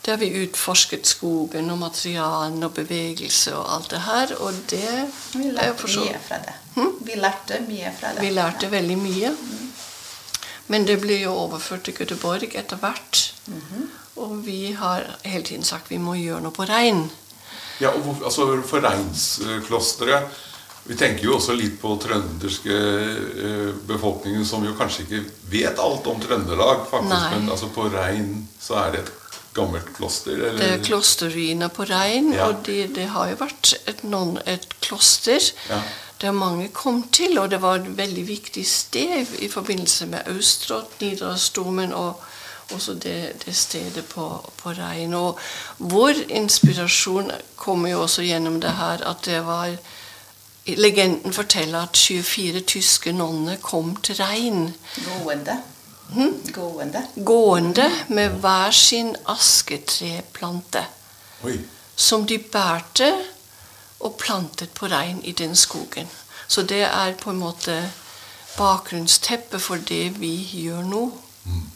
Der 0.02 0.16
vi 0.18 0.32
utforsket 0.42 1.06
skogen 1.06 1.70
og 1.70 1.78
materialene 1.78 2.66
og 2.66 2.74
bevegelse 2.74 3.54
og 3.54 3.74
alt 3.74 3.90
det 3.90 4.00
her. 4.02 4.34
Og 4.42 4.52
det 4.70 5.06
Vi 5.34 5.50
lærte 5.54 5.86
mye 5.86 6.20
fra 6.28 6.38
det. 6.42 6.54
Hm? 6.74 6.92
Vi 7.06 7.18
lærte 7.20 7.60
mye 7.68 7.92
fra 8.00 8.14
det. 8.14 8.20
Vi 8.20 8.30
lærte 8.30 8.66
ja. 8.66 8.70
veldig 8.70 8.98
mye. 8.98 9.30
Mm. 9.30 9.72
Men 10.66 10.86
det 10.86 11.00
ble 11.02 11.20
jo 11.20 11.34
overført 11.36 11.84
til 11.86 11.94
Göteborg 11.94 12.54
etter 12.54 12.76
hvert. 12.76 13.34
Mm 13.46 13.62
-hmm. 13.70 13.86
Og 14.16 14.46
vi 14.46 14.72
har 14.72 15.16
hele 15.24 15.44
tiden 15.44 15.64
sagt 15.64 15.90
vi 15.90 15.98
må 15.98 16.14
gjøre 16.14 16.40
noe 16.40 16.52
på 16.52 16.64
Rein. 16.64 17.10
Ja, 17.80 17.88
og 17.88 18.16
altså 18.24 18.62
For 18.66 18.84
Reinsklosteret 18.84 20.22
Vi 20.84 20.94
tenker 20.98 21.24
jo 21.24 21.36
også 21.36 21.54
litt 21.54 21.76
på 21.80 21.92
trønderske 22.02 22.74
eh, 22.74 23.74
befolkningen, 23.86 24.46
som 24.46 24.64
jo 24.66 24.74
kanskje 24.74 25.02
ikke 25.02 25.20
vet 25.50 25.78
alt 25.78 26.06
om 26.06 26.20
Trøndelag. 26.20 26.86
faktisk, 26.90 27.14
Nei. 27.14 27.38
Men 27.38 27.50
altså 27.50 27.68
på 27.68 27.82
Rein 27.82 28.48
så 28.60 28.74
er 28.74 28.90
det 28.90 29.00
et 29.00 29.12
gammelt 29.54 29.90
kloster? 29.96 30.32
Eller? 30.36 30.58
Det 30.58 30.70
er 30.76 30.84
klosterruiner 30.84 31.72
på 31.72 31.86
Rein, 31.90 32.32
ja. 32.32 32.48
og 32.48 32.62
det, 32.66 32.94
det, 32.96 33.10
har 33.14 33.32
jo 33.32 33.40
vært 33.40 33.74
et, 33.86 34.04
noen, 34.04 34.38
et 34.46 34.68
kloster. 34.80 35.52
Ja 35.70 35.82
der 36.22 36.30
mange 36.30 36.68
kom 36.68 37.08
til, 37.12 37.38
og 37.38 37.50
det 37.50 37.62
var 37.62 37.80
et 37.80 37.96
veldig 37.98 38.28
viktig 38.28 38.66
sted 38.66 39.26
i 39.42 39.48
forbindelse 39.48 40.06
med 40.06 40.28
Austrått, 40.30 41.00
Nidarosdomen 41.00 41.92
og 41.92 42.20
også 42.72 42.94
det, 42.94 43.44
det 43.46 43.56
stedet 43.56 44.04
på, 44.04 44.50
på 44.56 44.70
Rein. 44.70 45.14
Og 45.14 45.38
vår 45.78 46.22
inspirasjon 46.28 47.30
kommer 47.56 47.90
jo 47.90 48.02
også 48.02 48.22
gjennom 48.22 48.60
det 48.60 48.70
her 48.78 49.02
at 49.08 49.26
det 49.26 49.42
var 49.46 49.74
Legenden 50.66 51.32
forteller 51.32 51.82
at 51.82 51.96
24 51.96 52.60
tyske 52.60 53.12
nonner 53.12 53.56
kom 53.58 53.96
til 53.96 54.14
Rein. 54.14 54.74
Gående. 54.94 55.56
Hmm? 56.12 56.34
Gående. 56.52 57.02
Gående 57.24 57.90
med 58.08 58.40
hver 58.42 58.70
sin 58.70 59.16
asketreplante. 59.24 60.84
Oi. 61.44 61.58
Som 61.96 62.26
de 62.26 62.38
bærte 62.38 63.12
og 64.00 64.16
plantet 64.18 64.70
på 64.74 64.86
rein 64.86 65.20
i 65.24 65.32
den 65.32 65.56
skogen. 65.56 66.08
Så 66.48 66.62
det 66.62 66.82
er 66.82 67.14
på 67.20 67.30
en 67.30 67.38
måte 67.40 67.76
bakgrunnsteppet 68.56 69.62
for 69.62 69.80
det 69.88 70.20
vi 70.20 70.34
gjør 70.52 70.82
nå. 70.84 71.04
Mm. 71.44 71.68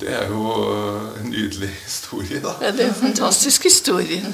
Det 0.00 0.12
er 0.12 0.28
jo 0.28 0.72
øh, 0.74 1.20
en 1.20 1.30
nydelig 1.30 1.68
historie, 1.84 2.40
da. 2.42 2.52
Ja, 2.60 2.72
det 2.72 2.84
er 2.84 2.88
en 2.88 2.94
fantastisk 2.94 3.64
historie. 3.64 4.24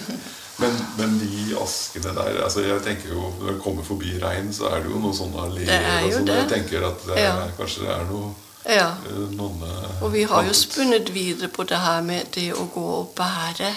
Men, 0.62 0.74
men, 0.98 1.14
de 1.18 1.56
askene 1.58 2.12
der 2.14 2.42
altså 2.44 2.60
jeg 2.60 2.82
tenker 2.84 3.08
jo, 3.08 3.32
Når 3.40 3.52
du 3.52 3.60
kommer 3.60 3.82
forbi 3.82 4.12
rein, 4.22 4.52
så 4.54 4.68
er 4.68 4.82
det 4.82 4.90
jo 4.92 4.98
noen 5.00 5.16
sånne 5.16 5.46
alleer. 5.46 5.80
og 6.04 6.26
det. 6.26 6.36
Jeg 6.36 6.48
tenker 6.50 6.84
at 6.86 7.06
det 7.06 7.16
er, 7.16 7.24
ja. 7.24 7.46
kanskje 7.56 7.86
det 7.86 7.94
er 7.94 8.04
noe 8.10 8.28
ja. 8.66 8.94
Nonne, 9.30 9.70
Og 10.00 10.12
vi 10.12 10.22
har 10.22 10.44
jo 10.46 10.52
spunnet 10.52 11.14
videre 11.14 11.48
på 11.48 11.64
det 11.64 11.78
her 11.78 12.02
med 12.02 12.30
det 12.34 12.52
å 12.54 12.66
gå 12.74 12.84
og 13.00 13.12
bære 13.16 13.70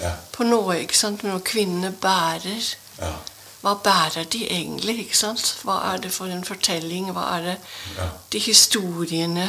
ja. 0.00 0.12
på 0.32 0.46
noe. 0.46 0.80
ikke 0.82 0.98
sant? 0.98 1.22
Når 1.22 1.44
kvinnene 1.46 1.92
bærer. 1.92 2.74
Ja. 2.98 3.12
Hva 3.62 3.74
bærer 3.84 4.24
de 4.32 4.44
egentlig? 4.46 4.98
ikke 5.04 5.16
sant? 5.18 5.56
Hva 5.66 5.80
er 5.92 6.02
det 6.02 6.12
for 6.14 6.30
en 6.30 6.44
fortelling? 6.44 7.10
Hva 7.14 7.24
er 7.36 7.46
det 7.46 7.56
ja. 7.96 8.10
De 8.32 8.38
historiene, 8.38 9.48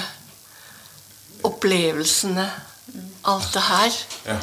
opplevelsene, 1.44 2.50
alt 3.30 3.54
det 3.54 3.62
her. 3.62 4.00
Ja. 4.26 4.40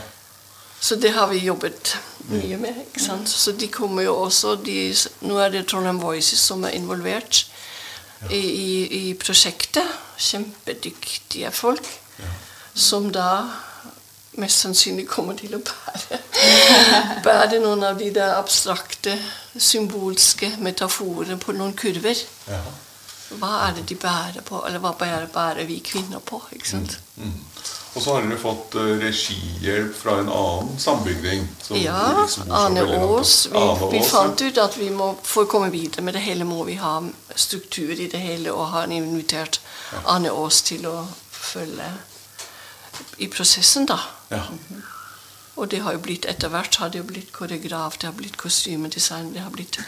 Så 0.81 0.97
det 1.03 1.13
har 1.17 1.27
vi 1.27 1.39
jobbet 1.39 1.97
mye 2.29 2.57
med. 2.57 2.83
ikke 2.87 3.03
sant? 3.03 3.29
Så 3.29 3.53
de 3.53 3.69
kommer 3.69 4.03
jo 4.03 4.17
også 4.27 4.55
de, 4.57 4.95
Nå 5.21 5.39
er 5.39 5.51
det 5.51 5.67
Trondheim 5.67 6.01
Voices 6.03 6.39
som 6.39 6.65
er 6.65 6.77
involvert 6.79 7.47
i, 8.31 8.41
i, 8.41 8.71
i 9.11 9.15
prosjektet. 9.21 9.95
Kjempedyktige 10.17 11.51
folk. 11.53 11.89
Som 12.77 13.11
da 13.13 13.31
mest 14.41 14.61
sannsynlig 14.65 15.07
kommer 15.09 15.37
til 15.39 15.55
å 15.57 15.61
bære, 15.65 16.19
bære 17.27 17.61
noen 17.63 17.85
av 17.89 17.97
de 18.01 18.11
der 18.15 18.35
abstrakte, 18.37 19.17
symbolske 19.57 20.51
metaforene 20.61 21.39
på 21.41 21.55
noen 21.57 21.73
kurver. 21.79 22.21
Ja. 22.51 22.61
Hva 23.41 23.53
er 23.67 23.79
det 23.79 23.87
de 23.91 23.97
bærer 23.99 24.45
på, 24.47 24.61
eller 24.69 24.83
hva 24.83 24.93
bærer, 24.99 25.27
bærer 25.33 25.67
vi 25.69 25.81
kvinner 25.85 26.21
på? 26.23 26.43
ikke 26.53 26.69
sant? 26.69 26.99
Mm, 27.17 27.33
mm. 27.33 27.73
Og 27.97 28.03
så 28.03 28.13
har 28.13 28.27
dere 28.27 28.37
fått 28.37 28.75
uh, 28.77 28.91
regihjelp 29.01 29.95
fra 29.97 30.19
en 30.21 30.29
annen 30.29 30.75
sambygding. 30.79 31.47
ja, 31.81 32.27
Ane 32.53 32.83
Aas. 32.85 33.47
Vi, 33.53 33.63
vi, 33.95 34.03
fant 34.05 34.43
ut 34.43 34.59
at 34.61 34.77
vi 34.77 34.91
må, 34.93 35.15
for 35.25 35.47
å 35.47 35.51
komme 35.51 35.71
videre 35.73 36.05
med 36.05 36.15
det 36.19 36.27
hele, 36.27 36.45
må 36.45 36.67
vi 36.69 36.77
ha 36.77 36.99
struktur 37.33 37.95
i 37.97 38.11
det 38.13 38.21
hele, 38.21 38.53
og 38.53 38.75
har 38.75 38.93
invitert 38.93 39.63
ja. 39.95 40.03
Ane 40.17 40.35
Aas 40.35 40.61
til 40.69 40.85
å 40.91 40.99
følge 41.33 41.89
i 43.17 43.31
prosessen, 43.33 43.89
da. 43.89 43.99
Ja. 44.29 44.45
Og 45.57 45.71
det 45.73 45.81
har 45.87 45.97
jo 45.97 46.05
blitt 46.05 46.29
etter 46.29 46.53
hvert 46.53 46.77
har 46.83 46.93
det 46.93 47.01
jo 47.01 47.09
blitt 47.09 47.33
koreograf, 47.33 47.97
det 47.97 48.11
har 48.11 48.17
blitt 48.17 48.37
kostymedesign, 48.37 49.33
det 49.33 49.41
har 49.41 49.55
blitt 49.55 49.81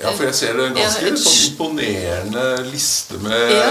ja, 0.00 0.12
for 0.12 0.26
jeg 0.28 0.36
ser 0.38 0.56
det 0.58 0.68
en 0.68 0.78
ganske 0.78 1.10
ja, 1.10 1.18
sånn 1.20 1.50
imponerende 1.50 2.46
liste 2.70 3.18
med 3.22 3.52
ja. 3.52 3.68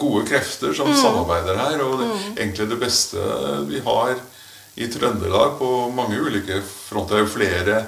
gode 0.00 0.24
krefter 0.28 0.76
som 0.76 0.90
mm. 0.90 0.96
samarbeider 1.00 1.60
her. 1.60 1.82
Og 1.86 1.98
det, 2.00 2.08
mm. 2.12 2.30
egentlig 2.36 2.70
det 2.70 2.80
beste 2.80 3.26
vi 3.70 3.82
har 3.84 4.14
i 4.74 4.88
Trøndelag 4.90 5.58
på 5.60 5.74
mange 5.94 6.18
ulike 6.18 6.60
fronter. 6.64 7.16
Det 7.16 7.22
er 7.22 7.28
jo 7.28 7.34
flere 7.36 7.84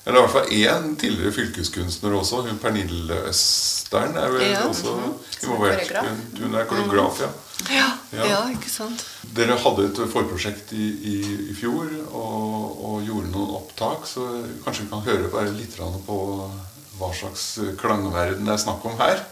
eller 0.00 0.16
i 0.16 0.22
hvert 0.24 0.32
fall 0.32 0.52
én 0.56 0.94
tidligere 0.96 1.34
fylkeskunstner 1.36 2.14
også. 2.16 2.40
Hun 2.46 2.58
Pernille 2.58 3.18
Østern 3.28 4.16
er 4.16 4.32
vel 4.32 4.46
ja. 4.48 4.62
også 4.64 4.94
mm 4.96 5.18
involvert. 5.42 5.92
Hun, 5.98 6.42
hun, 6.42 6.54
er 6.54 6.64
koreograf, 6.64 7.20
ja. 7.20 7.28
ja. 7.74 7.88
Ja. 8.12 8.26
ja. 8.26 8.40
ikke 8.50 8.70
sant. 8.70 9.04
Dere 9.36 9.56
hadde 9.60 9.86
et 9.88 10.00
forprosjekt 10.12 10.72
i, 10.76 10.86
i, 11.12 11.16
i 11.50 11.56
fjor 11.56 11.88
og, 12.08 12.84
og, 12.84 12.96
gjorde 13.06 13.32
noen 13.32 13.54
opptak, 13.60 14.08
så 14.08 14.26
kanskje 14.64 14.86
vi 14.86 14.90
kan 14.92 15.06
høre 15.06 15.30
bare 15.32 15.54
litt 15.54 15.78
på 16.06 16.18
hva 17.00 17.12
slags 17.16 17.44
klangverden 17.80 18.44
det 18.44 18.54
er 18.54 18.64
snakk 18.64 18.84
om 18.86 18.98
her. 19.00 19.22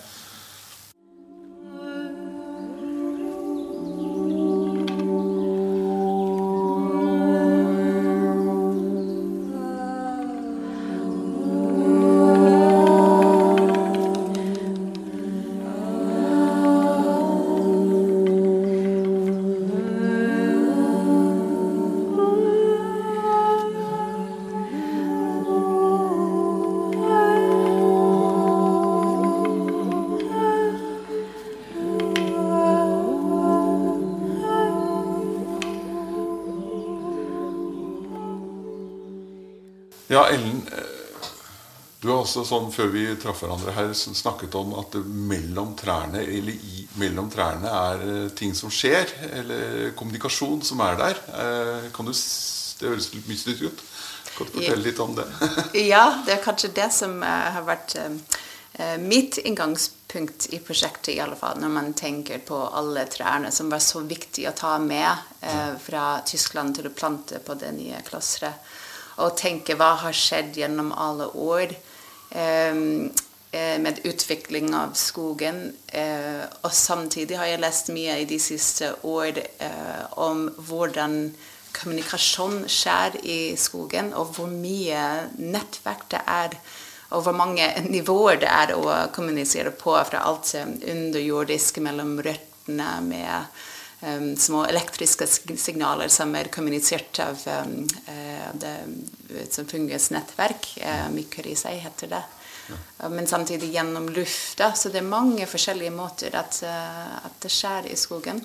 Også 42.20 42.44
sånn 42.46 42.70
før 42.74 42.90
vi 42.92 43.04
traff 43.20 43.42
hverandre 43.44 43.74
her 43.76 43.92
snakket 43.96 44.54
om 44.58 44.74
at 44.80 44.96
mellom 45.04 45.74
trærne 45.78 46.22
eller 46.24 46.54
i, 46.54 46.84
mellom 47.00 47.30
trærne 47.32 47.70
er 47.70 48.04
eh, 48.06 48.24
ting 48.38 48.54
som 48.56 48.72
skjer, 48.72 49.12
eller 49.40 49.92
kommunikasjon 49.98 50.62
som 50.66 50.82
er 50.84 50.98
der. 51.00 51.22
Eh, 51.44 51.88
Kan 51.94 52.08
du, 52.08 52.12
det 52.12 52.90
høres 52.90 53.12
litt 53.14 53.30
mystisk 53.30 53.68
ut. 53.68 53.86
Kan 54.36 54.50
du 54.50 54.58
fortelle 54.58 54.84
litt 54.84 55.00
om 55.02 55.16
det? 55.18 55.26
Ja, 55.92 56.04
det 56.26 56.36
er 56.36 56.44
kanskje 56.44 56.74
det 56.76 56.90
som 56.94 57.18
eh, 57.22 57.48
har 57.56 57.66
vært 57.68 57.98
mitt 59.02 59.40
inngangspunkt 59.42 60.46
i 60.54 60.58
prosjektet, 60.62 61.08
i 61.08 61.20
alle 61.20 61.36
fall, 61.36 61.58
når 61.58 61.68
man 61.68 61.92
tenker 61.98 62.38
på 62.46 62.56
alle 62.78 63.08
trærne 63.10 63.50
som 63.50 63.70
var 63.72 63.82
så 63.82 64.04
viktig 64.06 64.44
å 64.46 64.54
ta 64.54 64.76
med 64.78 65.08
eh, 65.40 65.74
fra 65.82 66.20
Tyskland 66.26 66.76
til 66.76 66.86
å 66.86 66.94
plante 66.94 67.40
på 67.42 67.56
det 67.58 67.72
nye 67.74 67.98
klosteret. 68.06 68.70
Og 69.18 69.34
tenke 69.36 69.74
hva 69.74 69.96
har 70.04 70.14
skjedd 70.14 70.60
gjennom 70.60 70.92
alle 70.94 71.26
år 71.34 71.74
med 72.30 74.00
utvikling 74.04 74.74
av 74.76 74.92
skogen. 74.92 75.72
Eh, 75.86 76.44
og 76.62 76.72
samtidig 76.72 77.38
har 77.38 77.48
jeg 77.48 77.62
lest 77.62 77.88
mye 77.94 78.18
i 78.20 78.26
de 78.28 78.38
siste 78.42 78.90
år 79.08 79.40
eh, 79.40 80.02
om 80.20 80.48
hvordan 80.68 81.16
kommunikasjon 81.78 82.64
skjer 82.70 83.18
i 83.22 83.40
skogen, 83.60 84.12
og 84.16 84.34
hvor 84.36 84.50
mye 84.50 85.30
nettverk 85.38 86.06
det 86.12 86.20
er, 86.26 86.56
og 87.14 87.24
hvor 87.24 87.36
mange 87.36 87.68
nivåer 87.94 88.40
det 88.42 88.50
er 88.52 88.74
å 88.76 88.84
kommunisere 89.14 89.72
på, 89.72 89.96
fra 90.10 90.24
alt 90.28 90.54
eh, 90.58 90.68
underjordisk 90.92 91.82
mellom 91.84 92.18
røttene 92.24 92.92
med 93.06 93.58
små 94.36 94.64
elektriske 94.64 95.26
signaler 95.58 96.08
som 96.08 96.34
er 96.38 96.50
kommunisert 96.54 97.18
av 97.18 97.40
um, 97.46 97.86
eh, 98.06 98.50
det 98.54 98.74
som 99.50 99.66
fungeres 99.66 100.10
nettverk, 100.14 100.68
uh, 100.84 101.54
seg 101.58 101.80
heter 101.82 102.12
det. 102.14 102.22
Men 103.08 103.26
samtidig 103.26 103.72
gjennom 103.72 104.08
lufta, 104.12 104.72
så 104.76 104.92
det 104.92 105.00
er 105.00 105.08
mange 105.08 105.46
forskjellige 105.48 105.90
måter 105.94 106.36
at, 106.36 106.60
uh, 106.62 107.26
at 107.26 107.40
det 107.42 107.50
skjer 107.50 107.90
i 107.90 107.96
skogen. 107.96 108.42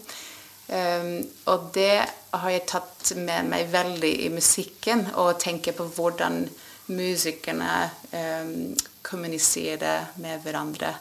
Um, 0.67 1.21
og 1.51 1.69
det 1.75 2.01
har 2.31 2.49
jeg 2.49 2.67
tatt 2.71 3.13
med 3.19 3.51
meg 3.51 3.69
veldig 3.69 4.13
i 4.25 4.29
musikken, 4.33 5.05
og 5.19 5.39
tenker 5.43 5.75
på 5.77 5.85
hvordan 5.85 6.47
musikerne 6.93 7.89
um, 8.11 8.73
kommuniserer 9.05 10.15
med 10.23 10.41
hverandre. 10.43 10.95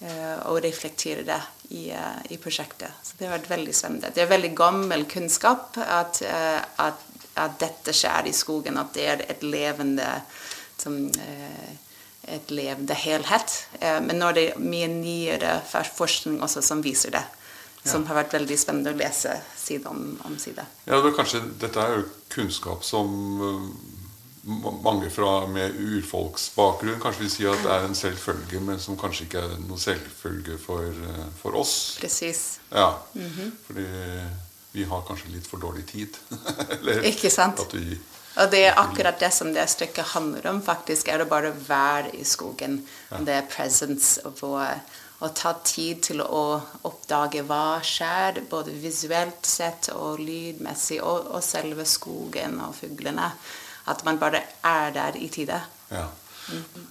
Eh, 0.00 0.38
og 0.50 0.60
reflektere 0.64 1.24
det 1.26 1.40
i, 1.70 1.90
eh, 1.90 2.20
i 2.34 2.38
prosjektet. 2.40 2.92
Så 3.02 3.18
det 3.18 3.28
har 3.28 3.38
vært 3.38 3.50
veldig 3.50 3.74
spennende. 3.76 4.12
Det 4.14 4.24
er 4.24 4.30
veldig 4.30 4.52
gammel 4.56 5.04
kunnskap 5.10 5.78
at, 5.78 6.22
eh, 6.22 6.60
at, 6.84 7.04
at 7.40 7.58
dette 7.60 7.94
skjer 7.96 8.30
i 8.30 8.34
skogen, 8.36 8.78
at 8.80 8.92
det 8.96 9.06
er 9.10 9.24
et 9.28 9.42
levende 9.46 10.08
som, 10.78 10.98
et 12.28 12.50
levende 12.50 12.96
helhet. 12.98 13.52
Men 13.80 14.18
nå 14.18 14.28
er 14.30 14.36
det 14.36 14.44
mye 14.60 14.88
nyere 14.90 15.54
forskning 15.70 16.40
også 16.44 16.62
som 16.64 16.82
viser 16.84 17.14
det. 17.14 17.22
Som 17.84 18.06
har 18.08 18.16
vært 18.22 18.34
veldig 18.36 18.56
spennende 18.58 18.94
å 18.94 18.98
lese 18.98 19.34
side 19.60 19.90
om, 19.90 20.14
om 20.24 20.38
side. 20.40 20.64
Ja, 20.88 21.02
det 21.04 21.12
kanskje, 21.16 21.42
Dette 21.60 21.82
er 21.82 21.98
jo 21.98 22.06
kunnskap 22.32 22.84
som 22.86 23.12
mange 24.44 25.10
fra 25.10 25.46
med 25.48 25.76
urfolksbakgrunn 25.80 27.00
kanskje 27.00 27.24
vil 27.24 27.30
si 27.32 27.46
at 27.48 27.62
det 27.64 27.70
er 27.72 27.86
en 27.88 27.96
selvfølge, 27.96 28.60
men 28.60 28.80
som 28.82 28.98
kanskje 29.00 29.28
ikke 29.28 29.44
er 29.44 29.54
noe 29.64 29.80
selvfølge 29.80 30.58
for, 30.60 30.88
eh, 30.88 31.28
for 31.40 31.56
oss. 31.60 31.76
Presis. 32.00 32.42
Ja, 32.70 32.90
Fordi 33.66 33.86
vi 34.74 34.84
har 34.84 35.04
kanskje 35.06 35.30
litt 35.32 35.46
for 35.46 35.62
dårlig 35.62 35.86
tid. 35.86 36.18
Eller 36.80 37.06
Ikke 37.06 37.30
sant? 37.30 37.62
Vi, 37.72 37.98
Og 38.42 38.50
det 38.50 38.64
er 38.66 38.78
akkurat 38.80 39.20
det 39.20 39.30
som 39.32 39.52
det 39.54 39.68
stykket 39.70 40.12
handler 40.16 40.50
om, 40.50 40.60
faktisk. 40.62 41.08
Er 41.08 41.22
det 41.22 41.30
bare 41.30 41.52
å 41.52 41.60
være 41.68 42.10
i 42.18 42.24
skogen. 42.26 42.80
Det 43.14 43.36
er 43.36 43.46
presence. 43.46 44.18
Og 44.26 44.34
å 45.22 45.28
ta 45.30 45.52
tid 45.62 46.02
til 46.02 46.20
å 46.24 46.60
oppdage 46.88 47.44
hva 47.46 47.78
skjer, 47.86 48.42
både 48.50 48.74
visuelt 48.74 49.46
sett 49.46 49.92
og 49.94 50.18
lydmessig, 50.18 50.98
og, 51.02 51.30
og 51.30 51.44
selve 51.46 51.86
skogen 51.86 52.58
og 52.66 52.74
fuglene. 52.80 53.30
At 53.90 54.04
man 54.04 54.18
bare 54.18 54.42
er 54.64 54.92
der 54.94 55.16
i 55.20 55.28
tide. 55.28 55.62
ja. 55.90 56.08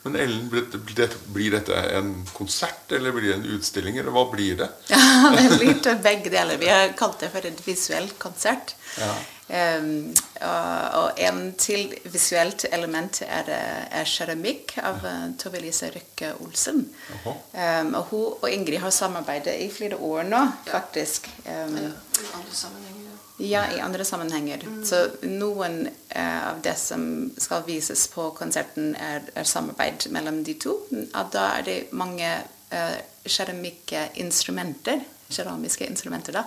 Men 0.03 0.15
Ellen, 0.15 0.49
blir 0.49 1.51
dette, 1.51 1.75
en 1.97 2.13
konsert, 2.33 2.91
eller 2.91 3.11
blir 3.11 3.29
det 3.29 3.35
en 3.35 3.45
utstilling, 3.55 3.97
eller 3.97 4.13
hva 4.15 4.25
blir 4.31 4.57
det? 4.63 4.69
Ja, 4.93 5.29
det 5.37 5.59
blir 5.59 5.77
til 5.83 6.01
begge 6.03 6.33
deler. 6.33 6.57
Vi 6.57 6.71
har 6.71 6.95
kalt 6.97 7.21
det 7.21 7.29
for 7.33 7.45
et 7.45 7.61
visuelt 7.67 8.17
konsert. 8.19 8.75
Ja. 8.97 9.13
Um, 9.53 10.13
og, 10.39 10.95
og 10.97 11.19
en 11.21 11.41
til 11.59 11.91
visuelt 12.09 12.63
element 12.71 13.19
er, 13.27 13.49
eh, 13.51 13.99
er 13.99 14.07
keramikk 14.07 14.77
av 14.81 15.03
uh, 15.03 15.25
Tove 15.37 15.59
Lise 15.61 15.91
Røkke 15.93 16.31
Olsen. 16.41 16.85
Um, 17.27 17.93
og 17.99 18.07
hun 18.09 18.25
og 18.39 18.49
Ingrid 18.49 18.79
har 18.81 18.95
samarbeidet 18.95 19.59
i 19.61 19.69
flere 19.69 19.99
år 19.99 20.25
nå, 20.31 20.41
faktisk. 20.71 21.29
Um, 21.45 21.77
I 21.77 22.29
andre 22.39 22.55
sammenhenger. 22.63 23.02
Ja, 23.43 23.63
i 23.71 23.79
andre 23.83 24.05
sammenhenger. 24.05 24.63
Så 24.87 25.03
noen 25.27 25.87
eh, 26.09 26.49
av 26.49 26.61
det 26.63 26.75
som 26.79 27.03
skal 27.37 27.65
vises 27.67 28.05
på 28.13 28.29
konserten, 28.37 28.93
er, 28.95 29.27
er 29.35 29.47
samarbeid 29.47 30.07
mellom 30.15 30.41
de 30.47 30.55
to. 30.63 30.77
Og 30.91 31.31
da 31.33 31.49
er 31.59 31.67
det 31.67 31.77
mange 31.91 32.29
eh, 32.71 32.97
keramikkeinstrumenter, 33.23 35.03
keramiske 35.33 35.87
instrumenter, 35.87 36.41
da. 36.41 36.45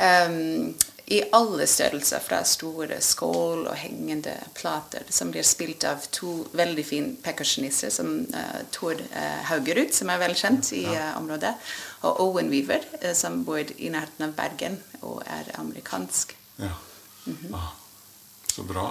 Um, 0.00 0.74
I 1.10 1.24
alle 1.34 1.66
størrelser, 1.66 2.20
fra 2.22 2.38
store 2.46 3.00
skål 3.02 3.64
og 3.66 3.74
hengende 3.74 4.30
plater, 4.54 5.02
som 5.10 5.32
blir 5.34 5.42
spilt 5.42 5.82
av 5.88 6.04
to 6.14 6.44
veldig 6.54 6.84
fine 6.86 7.16
percussionister, 7.24 7.90
som 7.90 8.12
uh, 8.30 8.60
Tord 8.70 9.02
uh, 9.10 9.40
Haugerud, 9.48 9.90
som 9.96 10.12
er 10.14 10.20
velkjent 10.22 10.70
i 10.78 10.84
uh, 10.86 11.16
området, 11.18 11.50
og 12.06 12.20
Owen 12.22 12.52
Weaver, 12.52 12.86
uh, 13.02 13.10
som 13.18 13.40
bor 13.42 13.58
i 13.58 13.90
nærheten 13.90 14.28
av 14.28 14.36
Bergen 14.38 14.78
og 15.00 15.24
er 15.26 15.50
amerikansk. 15.58 16.36
Ja. 16.62 16.76
ah, 17.58 17.72
så 18.54 18.62
bra. 18.70 18.86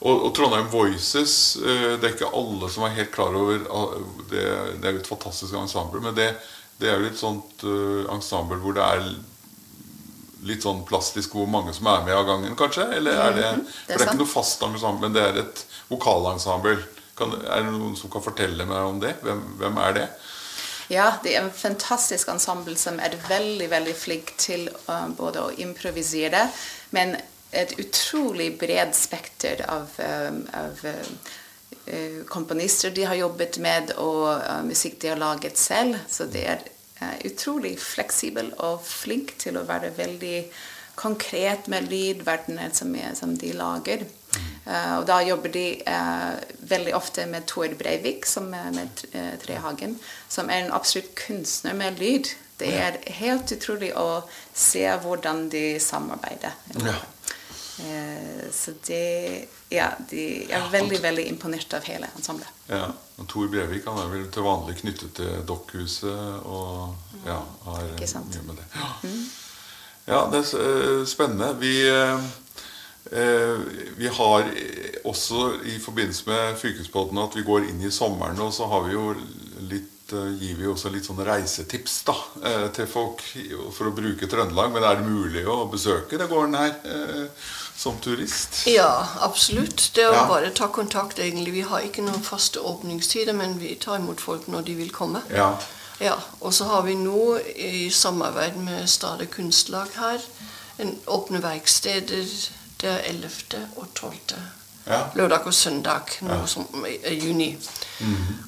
Og, 0.00 0.14
og 0.14 0.32
Trondheim 0.36 0.68
Voices 0.70 1.56
Det 1.58 2.06
er 2.06 2.12
ikke 2.12 2.28
alle 2.38 2.68
som 2.70 2.84
er 2.86 2.92
helt 2.94 3.10
klar 3.10 3.34
over 3.34 3.64
ah, 3.74 3.96
Det, 4.30 4.42
det 4.78 4.86
er 4.86 4.94
jo 4.94 5.00
et 5.00 5.08
fantastisk 5.10 5.56
ensemble, 5.58 5.98
men 6.04 6.14
det, 6.14 6.28
det 6.78 6.92
er 6.92 7.02
jo 7.02 7.08
et 7.10 7.18
sånt 7.18 7.64
ensemble 8.14 8.60
hvor 8.62 8.76
det 8.78 8.84
er 8.86 9.08
litt 10.44 10.64
sånn 10.66 10.82
plastisk 10.88 11.36
hvor 11.36 11.48
mange 11.50 11.72
som 11.76 11.88
er 11.90 12.04
med 12.06 12.16
av 12.16 12.26
gangen, 12.28 12.56
kanskje? 12.58 12.86
Eller 12.98 13.20
er 13.20 13.32
det, 13.36 13.48
Mhm, 13.52 13.66
for 13.66 13.92
det 13.92 14.00
er 14.00 14.10
ikke 14.10 14.22
noe 14.22 14.34
fast 14.34 14.62
ensemble, 14.62 15.08
men 15.08 15.16
det 15.16 15.22
er 15.22 15.40
et 15.44 15.64
vokalensemble. 15.88 16.76
Kan, 17.16 17.32
er 17.46 17.62
det 17.62 17.72
noen 17.72 17.96
som 17.96 18.10
kan 18.10 18.22
fortelle 18.22 18.66
meg 18.66 18.88
om 18.88 19.00
det? 19.00 19.14
Hvem, 19.22 19.42
hvem 19.60 19.76
er 19.78 19.92
det? 19.92 20.08
Ja, 20.92 21.14
det 21.22 21.34
er 21.34 21.44
en 21.44 21.52
fantastisk 21.52 22.28
ensemble 22.28 22.76
som 22.76 22.98
er 23.00 23.16
veldig 23.28 23.70
veldig 23.70 23.94
flink 23.96 24.34
til 24.36 24.68
uh, 24.88 25.08
både 25.16 25.40
å 25.46 25.54
improvisere, 25.64 26.48
men 26.90 27.16
et 27.54 27.72
utrolig 27.78 28.50
bred 28.58 28.92
spekter 28.98 29.62
av, 29.70 29.88
um, 29.96 30.42
av 30.52 30.84
uh, 30.84 32.20
komponister 32.28 32.90
de 32.90 33.06
har 33.08 33.14
jobbet 33.14 33.58
med, 33.64 33.94
og 34.02 34.26
uh, 34.42 34.60
musikk 34.66 35.00
de 35.00 35.14
har 35.14 35.22
laget 35.22 35.58
selv. 35.58 35.96
Så 36.10 36.28
det 36.28 36.44
er 36.56 36.66
utrolig 37.24 37.76
fleksibel 37.80 38.52
og 38.58 38.82
flink 38.86 39.36
til 39.42 39.58
å 39.60 39.66
være 39.68 39.92
veldig 39.96 40.38
konkret 40.94 41.66
med 41.68 41.88
lydverdener 41.90 42.70
som, 42.72 42.94
er- 42.94 43.16
som 43.18 43.32
de 43.38 43.52
lager. 43.56 44.04
Uh, 44.66 44.98
og 45.00 45.06
da 45.06 45.18
jobber 45.22 45.52
de 45.52 45.64
uh, 45.86 46.34
veldig 46.70 46.94
ofte 46.96 47.26
med 47.30 47.46
Tord 47.50 47.74
Breivik, 47.78 48.26
som 48.26 48.48
er 48.54 48.70
med 48.74 49.02
uh, 49.14 49.34
Trehagen, 49.42 49.98
som 50.28 50.48
er 50.50 50.64
en 50.64 50.72
absolutt 50.72 51.12
kunstner 51.18 51.74
med 51.76 51.98
lyd. 52.00 52.30
Det 52.58 52.70
er 52.78 53.00
helt 53.18 53.50
utrolig 53.52 53.90
å 53.98 54.22
se 54.54 54.86
hvordan 55.02 55.48
de 55.50 55.64
samarbeider. 55.82 56.54
Ja. 56.78 56.94
Uh, 57.84 58.48
så 58.54 58.72
det 58.86 59.46
Ja, 59.70 59.90
de 60.10 60.52
er 60.52 60.68
veldig, 60.70 61.02
veldig 61.02 61.24
imponert 61.28 61.72
av 61.74 61.84
hele 61.88 62.08
ensemblet. 62.16 62.48
Ja, 62.70 62.86
og 63.18 63.28
Tor 63.28 63.48
Brevik 63.50 63.86
han 63.88 63.98
er 64.00 64.10
vel 64.12 64.28
til 64.32 64.46
vanlig 64.46 64.78
knyttet 64.80 65.16
til 65.18 65.42
Dokkhuset 65.48 66.46
og 66.46 66.94
ja, 67.26 67.40
har 67.64 67.84
mye 67.84 68.44
med 68.46 68.56
det. 68.60 68.66
Ja, 68.74 68.88
ja 70.12 70.22
det 70.32 70.42
er 70.44 70.64
eh, 70.64 71.06
spennende. 71.08 71.54
Vi, 71.60 71.74
eh, 71.88 72.24
eh, 73.12 73.64
vi 73.96 74.06
har 74.06 74.40
eh, 74.50 75.00
også 75.04 75.52
i 75.64 75.78
forbindelse 75.80 76.28
med 76.30 76.56
fylkesbåten 76.60 77.18
at 77.18 77.36
vi 77.36 77.46
går 77.46 77.68
inn 77.70 77.82
i 77.82 77.90
sommeren, 77.90 78.40
og 78.40 78.52
så 78.52 78.68
har 78.70 78.86
vi 78.88 78.92
jo 78.96 79.14
litt 79.70 79.82
eh, 79.82 79.93
gir 80.40 80.56
vi 80.58 80.66
også 80.70 80.90
litt 80.92 81.06
sånne 81.06 81.24
reisetips 81.28 82.02
da, 82.08 82.14
eh, 82.44 82.68
til 82.76 82.86
folk 82.90 83.22
for 83.74 83.90
å 83.90 83.94
bruke 83.96 84.26
Trøndelag. 84.30 84.72
Men 84.72 84.84
er 84.84 84.96
det 85.00 85.06
mulig 85.08 85.44
å 85.46 85.68
besøke 85.70 86.18
den 86.18 86.28
gården 86.30 86.56
her 86.58 86.74
eh, 86.84 87.28
som 87.76 87.96
turist? 88.04 88.62
Ja, 88.70 88.90
absolutt. 89.20 89.90
Det 89.94 90.04
er 90.04 90.10
å 90.12 90.18
Ja. 90.20 90.26
bare 90.28 90.50
ta 90.50 90.68
kontakt, 90.68 91.18
egentlig. 91.18 91.52
Vi 91.52 91.60
har 91.62 91.80
ikke 91.80 92.02
noen 92.06 92.22
faste 92.22 92.58
åpningstider, 92.60 93.34
men 93.34 93.58
vi 93.58 93.74
tar 93.74 93.96
imot 93.98 94.20
folk 94.20 94.46
når 94.48 94.64
de 94.64 94.74
vil 94.74 94.90
komme. 94.90 95.22
Ja. 95.30 95.56
Ja, 96.00 96.16
Og 96.40 96.52
så 96.52 96.64
har 96.66 96.82
vi 96.82 96.94
nå 96.98 97.38
i 97.56 97.88
samarbeid 97.90 98.56
med 98.56 98.88
Stade 98.90 99.26
kunstlag 99.26 99.88
her 99.94 100.20
en 100.78 100.96
åpne 101.06 101.40
verksteder 101.40 102.26
det 102.82 102.94
11. 103.06 103.68
og 103.76 103.86
12. 103.94 104.34
Ja. 104.86 105.02
Lørdag 105.16 105.46
og 105.46 105.54
søndag 105.54 106.10
nå 106.20 106.42
som 106.46 106.66
i 106.88 107.14
juni. 107.14 107.58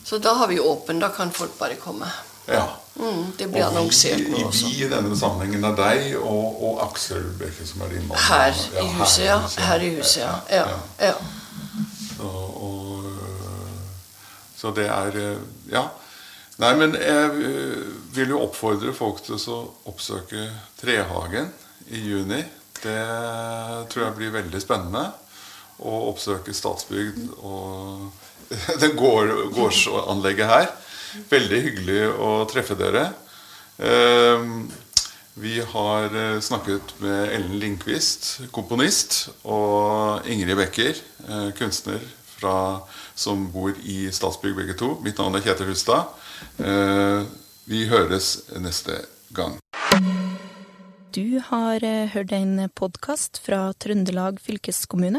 Så 0.05 0.19
da 0.19 0.35
har 0.35 0.49
vi 0.51 0.59
åpen. 0.61 0.99
Da 1.01 1.09
kan 1.09 1.31
folk 1.33 1.59
bare 1.59 1.75
komme. 1.81 2.07
Ja. 2.49 2.67
Mm, 2.97 3.33
det 3.39 3.49
blir 3.53 3.65
Og 3.65 3.71
annonsert 3.73 4.21
nå 4.31 4.39
i- 4.39 4.45
også. 4.45 4.69
Vi 4.69 4.85
i 4.85 4.89
denne 4.89 5.17
sammenhengen 5.19 5.65
er 5.65 5.75
deg 5.77 6.17
og, 6.21 6.63
og 6.65 6.83
Aksel 6.91 7.25
Bekke 7.41 7.67
som 7.67 7.81
er 7.83 7.89
din 7.95 8.07
mann. 8.09 8.19
Her 8.19 8.53
Ja, 8.75 8.85
i 8.85 8.93
huset, 9.01 9.25
ja. 9.25 9.39
Her 9.67 9.81
i 9.81 9.91
huset, 9.97 10.23
ja. 10.23 10.35
ja. 10.51 10.67
ja. 11.01 11.13
Så, 12.17 12.31
og, 12.63 13.05
så 14.57 14.71
det 14.77 14.87
er 14.89 15.39
Ja. 15.73 15.87
Nei, 16.59 16.75
men 16.77 16.95
jeg 16.95 17.31
øh, 17.31 18.17
vil 18.17 18.29
jo 18.33 18.39
oppfordre 18.47 18.95
folk 18.97 19.19
til 19.27 19.35
å 19.53 19.59
oppsøke 19.91 20.47
Trehagen 20.81 21.51
i 21.93 22.01
juni. 22.01 22.39
Det 22.83 22.97
tror 23.93 24.05
jeg 24.07 24.15
blir 24.17 24.31
veldig 24.39 24.61
spennende. 24.63 25.03
Å 25.77 25.99
oppsøke 26.11 26.55
Statsbygd 26.57 27.35
og 27.45 28.09
det 28.81 28.93
gård, 28.97 29.33
gårdsanlegget 29.57 30.51
her. 30.51 30.69
Veldig 31.31 31.63
hyggelig 31.65 32.03
å 32.23 32.33
treffe 32.51 32.77
dere. 32.79 33.09
Ehm, 33.77 34.69
vi 35.37 35.59
har 35.61 36.15
eh, 36.17 36.39
snakket 36.41 36.95
med 37.03 37.33
Ellen 37.37 37.59
Lindqvist, 37.61 38.47
komponist, 38.57 39.27
og 39.45 40.25
Ingrid 40.33 40.57
Becker, 40.57 40.97
eh, 41.29 41.51
kunstner 41.59 42.01
fra, 42.37 42.81
som 43.15 43.47
bor 43.53 43.77
i 43.85 44.07
Statsbygg 44.13 44.57
begge 44.57 44.77
to. 44.81 44.95
Mitt 45.05 45.21
navn 45.21 45.37
er 45.37 45.45
Kjetil 45.45 45.73
Hustad. 45.73 46.15
Eh, 46.61 47.27
Vi 47.67 47.81
høres 47.91 48.45
neste 48.63 49.01
gang. 49.35 49.57
Du 51.11 51.41
har 51.49 51.83
hørt 52.13 52.31
en 52.33 52.69
podkast 52.79 53.41
fra 53.43 53.73
Trøndelag 53.83 54.39
fylkeskommune. 54.39 55.19